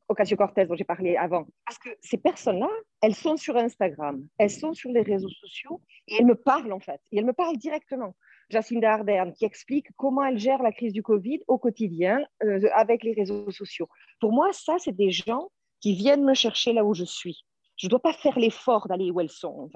[0.09, 1.47] Ocasio-Cortez dont j'ai parlé avant.
[1.67, 2.69] Parce que ces personnes-là,
[3.01, 6.81] elles sont sur Instagram, elles sont sur les réseaux sociaux et elles me parlent en
[6.81, 7.01] fait.
[7.11, 8.15] Et elles me parlent directement.
[8.51, 13.03] Jacinda Ardern qui explique comment elle gère la crise du Covid au quotidien euh, avec
[13.03, 13.89] les réseaux sociaux.
[14.21, 15.49] Pour moi, ça, c'est des gens
[15.81, 17.45] qui viennent me chercher là où je suis.
[17.83, 19.69] Je ne dois pas faire l'effort d'aller où elles sont.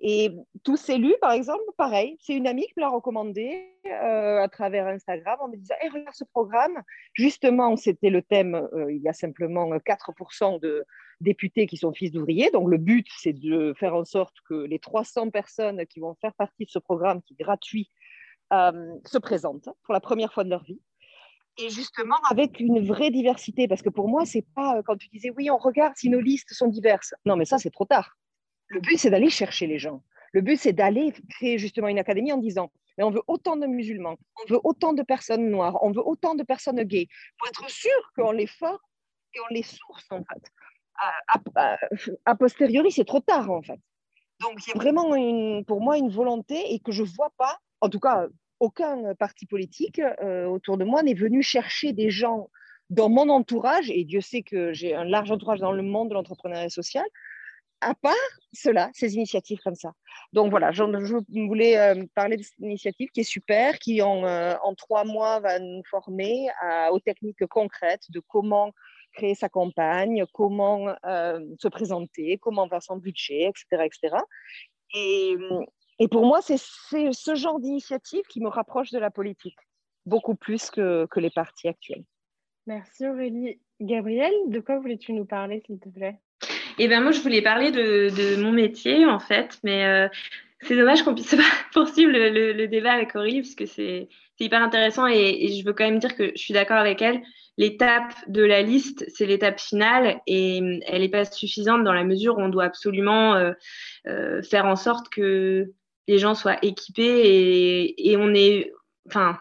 [0.00, 0.30] Et
[0.64, 4.86] tous élus, par exemple, pareil, c'est une amie qui me l'a recommandé euh, à travers
[4.86, 6.82] Instagram en me disant hey, Regarde ce programme.
[7.14, 10.84] Justement, c'était le thème euh, il y a simplement 4% de
[11.22, 12.50] députés qui sont fils d'ouvriers.
[12.50, 16.34] Donc, le but, c'est de faire en sorte que les 300 personnes qui vont faire
[16.34, 17.90] partie de ce programme qui est gratuit
[18.52, 20.82] euh, se présentent pour la première fois de leur vie.
[21.58, 25.30] Et justement, avec une vraie diversité, parce que pour moi, c'est pas quand tu disais
[25.36, 27.14] oui, on regarde si nos listes sont diverses.
[27.26, 28.16] Non, mais ça, c'est trop tard
[28.68, 30.02] le but, c'est d'aller chercher les gens.
[30.32, 33.66] Le but, c'est d'aller créer justement une académie en disant, mais on veut autant de
[33.66, 37.68] musulmans, on veut autant de personnes noires, on veut autant de personnes gays, pour être
[37.70, 38.78] sûr qu'on les forme
[39.34, 40.52] et on les source, en fait.
[42.24, 43.80] A, posteriori, c'est trop tard, en fait.
[44.40, 47.58] Donc, il y a vraiment, une, pour moi, une volonté et que je vois pas,
[47.80, 48.26] en tout cas,
[48.60, 52.50] aucun parti politique euh, autour de moi n'est venu chercher des gens
[52.90, 56.14] dans mon entourage, et Dieu sait que j'ai un large entourage dans le monde de
[56.14, 57.04] l'entrepreneuriat social,
[57.80, 58.14] à part
[58.52, 59.92] cela, ces initiatives comme ça.
[60.32, 60.82] Donc voilà, je,
[61.46, 65.58] voulais euh, parler de cette initiative qui est super, qui en, euh, trois mois va
[65.58, 66.48] nous former
[66.90, 68.72] aux techniques concrètes de comment
[69.12, 73.84] créer sa campagne, comment euh, se présenter, comment faire son budget, etc.
[73.84, 74.16] etc.
[74.94, 75.36] Et,
[75.98, 79.58] et pour moi, c'est ce genre d'initiative qui me rapproche de la politique,
[80.06, 82.04] beaucoup plus que, que les partis actuels.
[82.66, 83.58] Merci Aurélie.
[83.80, 86.18] Gabrielle, de quoi voulais-tu nous parler, s'il te plaît?
[86.78, 90.08] Et ben moi, je voulais parler de, mon métier, en fait, mais euh,
[90.62, 91.42] c'est dommage qu'on puisse pas
[91.72, 96.14] poursuivre le, débat avec Aurélie, puisque c'est hyper intéressant et, je veux quand même dire
[96.14, 97.20] que je suis d'accord avec elle.
[97.56, 102.38] L'étape de la liste, c'est l'étape finale et elle n'est pas suffisante dans la mesure
[102.38, 103.52] où on doit absolument euh,
[104.06, 105.72] euh, faire en sorte que
[106.08, 108.72] les gens soient équipés et, on est,
[109.06, 109.38] enfin,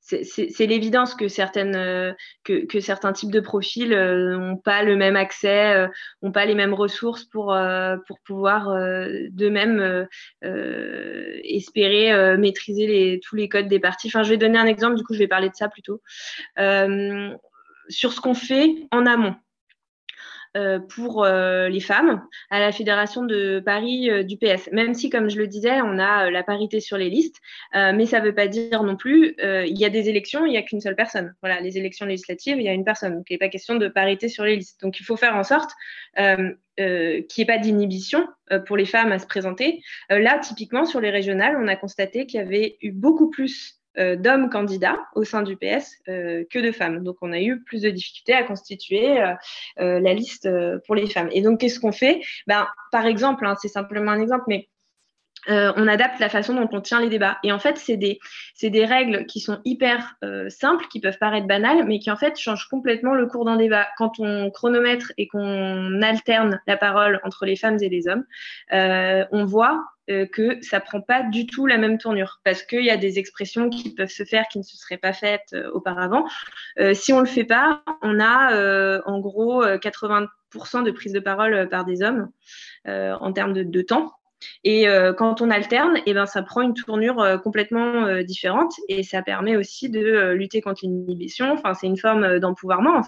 [0.00, 2.12] c'est l'évidence que certaines euh,
[2.44, 5.88] que, certains types de profils n'ont euh, pas le même accès,
[6.22, 7.56] n'ont euh, pas les mêmes ressources pour
[8.06, 8.68] pour pouvoir
[9.30, 10.06] d'eux-mêmes
[10.42, 14.06] espérer maîtriser les, tous les codes des parties.
[14.06, 14.94] Enfin, je vais donner un exemple.
[14.94, 16.00] Du coup, je vais parler de ça plutôt
[17.88, 19.34] sur ce qu'on fait en amont.
[20.56, 24.70] Euh, pour euh, les femmes à la Fédération de Paris euh, du PS.
[24.72, 27.36] Même si, comme je le disais, on a la parité sur les listes,
[27.74, 30.56] mais ça ne veut pas dire non plus, il y a des élections, il n'y
[30.56, 31.34] a qu'une seule personne.
[31.42, 33.16] Voilà, les élections législatives, il y a une personne.
[33.16, 34.80] Donc, il n'est pas question de parité sur les listes.
[34.80, 35.70] Donc, il faut faire en sorte
[36.16, 38.26] qu'il n'y ait pas d'inhibition
[38.66, 39.82] pour les femmes à se présenter.
[40.08, 43.75] là, typiquement, sur les régionales, on a constaté qu'il y avait eu beaucoup plus
[44.16, 47.02] d'hommes candidats au sein du PS euh, que de femmes.
[47.02, 50.48] Donc, on a eu plus de difficultés à constituer euh, la liste
[50.86, 51.28] pour les femmes.
[51.32, 52.20] Et donc, qu'est-ce qu'on fait?
[52.46, 54.68] Ben, Par exemple, hein, c'est simplement un exemple, mais
[55.48, 57.38] on adapte la façon dont on tient les débats.
[57.42, 60.16] Et en fait, c'est des, règles qui sont hyper
[60.48, 63.86] simples, qui peuvent paraître banales, mais qui en fait changent complètement le cours d'un débat.
[63.96, 68.24] Quand on chronomètre et qu'on alterne la parole entre les femmes et les hommes,
[68.72, 72.90] on voit euh, que ça prend pas du tout la même tournure parce qu'il y
[72.90, 76.24] a des expressions qui peuvent se faire qui ne se seraient pas faites euh, auparavant.
[76.78, 81.68] Euh, si on le fait pas, on a en gros 80% de prise de parole
[81.68, 82.30] par des hommes
[82.86, 84.12] en termes de, temps.
[84.64, 84.86] Et
[85.16, 89.56] quand on alterne, et eh ben, ça prend une tournure complètement différente et ça permet
[89.56, 91.52] aussi de lutter contre l'inhibition.
[91.52, 93.02] Enfin, c'est une forme d'empouvoirment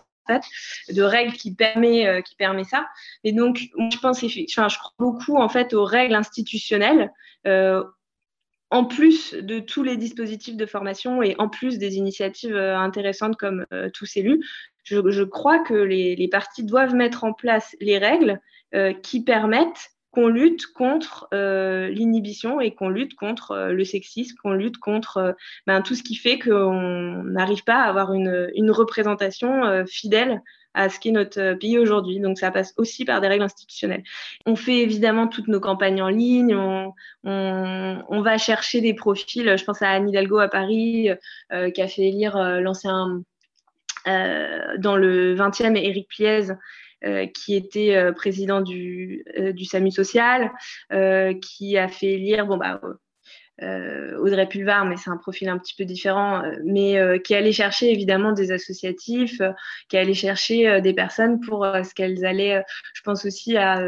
[0.90, 2.86] de règles qui permet, euh, qui permet ça.
[3.24, 7.12] Et donc, je pense, enfin, je crois beaucoup en fait aux règles institutionnelles.
[7.46, 7.82] Euh,
[8.70, 13.36] en plus de tous les dispositifs de formation et en plus des initiatives euh, intéressantes
[13.36, 13.64] comme
[13.94, 14.44] tous élus,
[14.84, 18.40] je, crois que les, les, partis doivent mettre en place les règles
[19.02, 24.52] qui permettent qu'on lutte contre euh, l'inhibition et qu'on lutte contre euh, le sexisme, qu'on
[24.52, 25.32] lutte contre euh,
[25.66, 30.42] ben, tout ce qui fait qu'on n'arrive pas à avoir une, une représentation fidèle
[30.74, 32.20] à ce qu'est notre pays aujourd'hui.
[32.20, 34.02] Donc ça passe aussi par des règles institutionnelles.
[34.46, 36.92] On fait évidemment toutes nos campagnes en ligne, on,
[37.24, 41.10] on, on va chercher des profils, je pense à Anne Hidalgo à Paris,
[41.74, 43.22] qui a fait élire l'ancien
[44.06, 46.54] dans le 20e Éric Pliez, euh,
[47.34, 50.50] qui était euh, président du, euh, du SAMU social,
[51.40, 52.80] qui a fait lire, bon, bah,
[54.20, 58.32] Audrey Pulvar, mais c'est un profil un petit peu différent, mais qui allait chercher évidemment
[58.32, 59.42] des associatifs,
[59.88, 62.62] qui allait chercher des personnes pour ce qu'elles allaient,
[62.94, 63.80] je pense aussi à,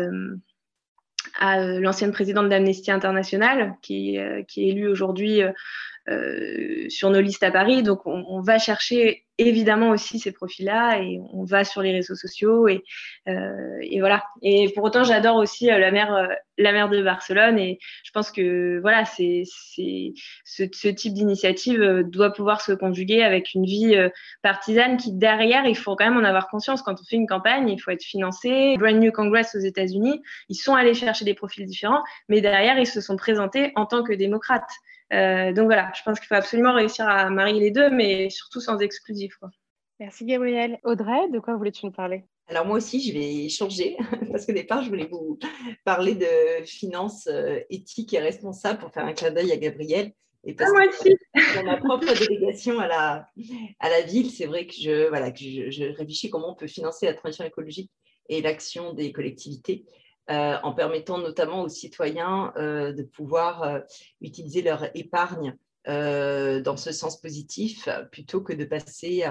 [1.38, 5.42] à l'ancienne présidente d'Amnesty International, qui, qui est élue aujourd'hui
[6.88, 7.84] sur nos listes à Paris.
[7.84, 12.68] Donc on va chercher évidemment aussi ces profils-là et on va sur les réseaux sociaux
[12.68, 12.84] et,
[13.28, 14.24] euh, voilà.
[14.43, 16.26] Et pour autant, j'adore aussi euh, la mer, euh,
[16.59, 20.12] de Barcelone et je pense que voilà, c'est, c'est
[20.45, 23.97] ce, ce, type d'initiative doit pouvoir se conjuguer avec une vie
[24.43, 26.82] partisane qui derrière, il faut quand même en avoir conscience.
[26.82, 28.76] Quand on fait une campagne, il faut être financé.
[28.78, 30.20] Brand New Congress aux États-Unis,
[30.51, 34.03] ils sont allés chercher des profils différents, mais derrière, ils se sont présentés en tant
[34.03, 34.70] que démocrates.
[35.12, 38.61] Euh, donc voilà, je pense qu'il faut absolument réussir à marier les deux, mais surtout
[38.61, 39.38] sans exclusif.
[39.98, 40.78] Merci Gabrielle.
[40.84, 42.24] Audrey, de quoi voulais-tu nous parler?
[42.46, 43.96] Alors moi aussi, je vais changer
[44.32, 45.38] parce qu'au départ, je voulais vous
[45.84, 50.12] parler de finances euh, éthiques et responsables pour faire un clin d'œil à Gabrielle.
[50.42, 51.14] Et parce ah, moi aussi.
[51.54, 53.28] dans ma propre délégation à la,
[53.78, 56.66] à la ville, c'est vrai que, je, voilà, que je, je réfléchis comment on peut
[56.66, 57.90] financer la transition écologique
[58.30, 59.84] et l'action des collectivités.
[60.31, 63.81] Euh, en permettant notamment aux citoyens euh, de pouvoir euh,
[64.20, 65.57] utiliser leur épargne
[65.87, 69.24] dans ce sens positif plutôt que de passer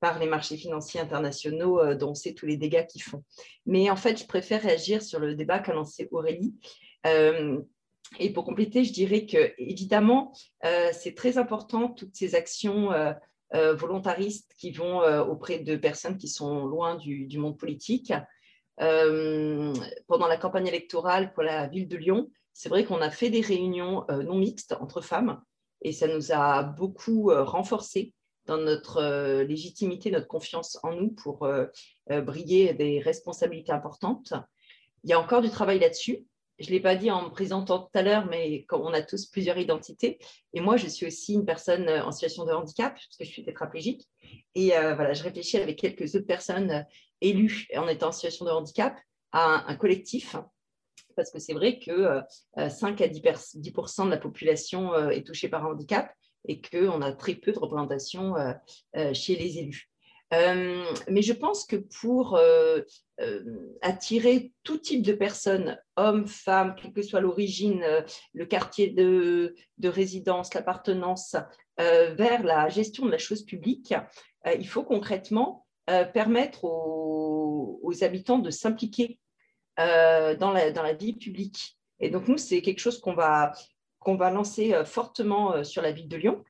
[0.00, 3.22] par les marchés financiers internationaux dont on sait tous les dégâts qu'ils font.
[3.66, 6.54] Mais en fait, je préfère réagir sur le débat qu'a lancé Aurélie.
[7.04, 10.32] et pour compléter, je dirais que évidemment,
[10.92, 12.88] c'est très important toutes ces actions
[13.52, 18.14] volontaristes qui vont auprès de personnes qui sont loin du, du monde politique.
[18.80, 19.74] Euh,
[20.06, 23.42] pendant la campagne électorale pour la ville de Lyon, c'est vrai qu'on a fait des
[23.42, 25.40] réunions euh, non mixtes entre femmes
[25.82, 28.14] et ça nous a beaucoup euh, renforcé
[28.46, 31.46] dans notre légitimité, notre confiance en nous pour
[32.08, 34.32] briller des responsabilités importantes.
[35.04, 36.24] Il y a encore du travail là-dessus.
[36.58, 39.26] Je ne l'ai pas dit en me présentant tout à l'heure, mais on a tous
[39.26, 40.18] plusieurs identités.
[40.52, 43.44] Et moi, je suis aussi une personne en situation de handicap, parce que je suis
[43.44, 44.08] tétraplégique.
[44.56, 46.84] Et voilà, je réfléchis avec quelques autres personnes
[47.20, 48.98] élus en étant en situation de handicap
[49.32, 50.36] à un, collectif,
[51.16, 52.20] parce que c'est vrai que
[52.56, 56.12] 5 euh, à 10%, de la population euh, est touchée par un handicap
[56.48, 59.90] et qu'on a très peu de représentation euh, chez les élus.
[60.32, 62.40] mais je pense que pour
[63.82, 67.84] attirer tout type de personnes, hommes, femmes, quelle que soit l'origine,
[68.32, 71.36] le quartier de, de résidence, l'appartenance,
[71.76, 73.92] vers la gestion de la chose publique,
[74.46, 79.18] il faut concrètement euh, permettre aux, habitants de s'impliquer
[79.80, 81.76] euh, dans, la, vie publique.
[81.98, 83.52] Et donc, nous, c'est quelque chose qu'on va,
[83.98, 86.44] qu'on va lancer euh, fortement sur la ville de Lyon.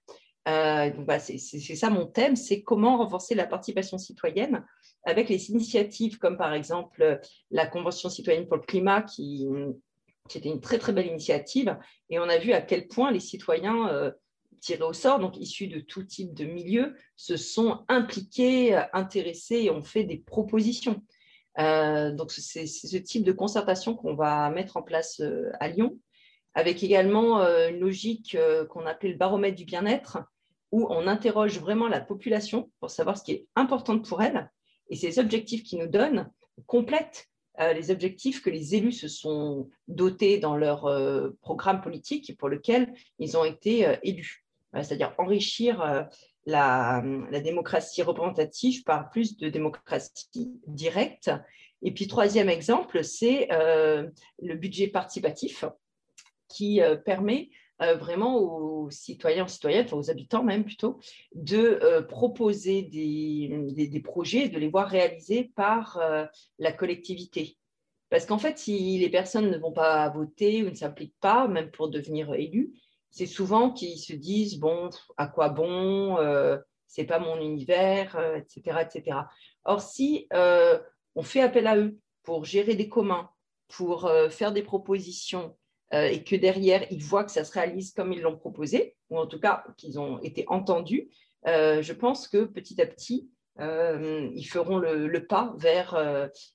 [0.45, 4.65] Bah, c'est ça mon thème, c'est comment renforcer la participation citoyenne
[5.05, 7.21] avec les initiatives comme par exemple
[7.51, 9.47] la Convention citoyenne pour le climat qui,
[10.29, 11.79] qui était une très très belle initiative
[12.09, 14.13] et on a vu à quel point les citoyens
[14.61, 19.71] tirés au sort, donc issus de tout type de milieu, se sont impliqués, intéressés et
[19.71, 21.03] ont fait des propositions.
[21.59, 25.99] Euh, donc, c'est ce type de concertation qu'on va mettre en place euh, à Lyon,
[26.55, 28.37] avec également euh, une logique
[28.69, 30.19] qu'on appelle le baromètre du bien-être,
[30.73, 34.51] où on interroge vraiment la population pour savoir ce qui est important pour elle.
[34.89, 36.31] Et ces objectifs qui nous donnent
[36.67, 37.27] complètent
[37.75, 40.89] les objectifs que les élus se sont dotés dans leur
[41.43, 46.03] programme politique pour lequel ils ont été élus c'est-à-dire enrichir euh,
[46.47, 47.03] la,
[47.43, 51.31] démocratie représentative par plus de démocratie directe.
[51.83, 54.09] Et puis, troisième exemple, c'est euh,
[54.41, 55.65] le budget participatif
[56.49, 57.51] qui euh, permet
[57.99, 61.01] vraiment aux citoyens, aux citoyennes, aux habitants même plutôt,
[61.35, 65.99] de proposer des, des, projets, de les voir réalisés par
[66.59, 67.57] la collectivité.
[68.11, 71.71] Parce qu'en fait, si les personnes ne vont pas voter ou ne s'impliquent pas, même
[71.71, 72.75] pour devenir élus,
[73.11, 76.59] c'est souvent qu'ils se disent bon, à quoi bon, euh,
[76.91, 79.19] c'est pas mon univers, etc., euh, etc.
[79.65, 80.79] Or, si euh,
[81.15, 83.31] on fait appel à eux pour gérer des communs,
[83.69, 85.57] pour euh, faire des propositions,
[85.93, 89.27] et que derrière ils voient que ça se réalise comme ils l'ont proposé, ou en
[89.27, 91.11] tout cas qu'ils ont été entendus,
[91.45, 95.99] je pense que petit à petit, ils feront le, pas vers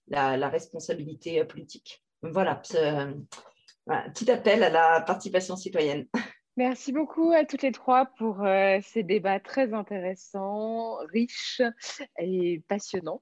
[0.07, 2.01] la, responsabilité politique.
[2.21, 6.07] Voilà, petit appel à la participation citoyenne.
[6.57, 8.45] Merci beaucoup à toutes les trois pour
[8.81, 11.61] ces débats très intéressants, riches
[12.17, 13.21] et passionnants.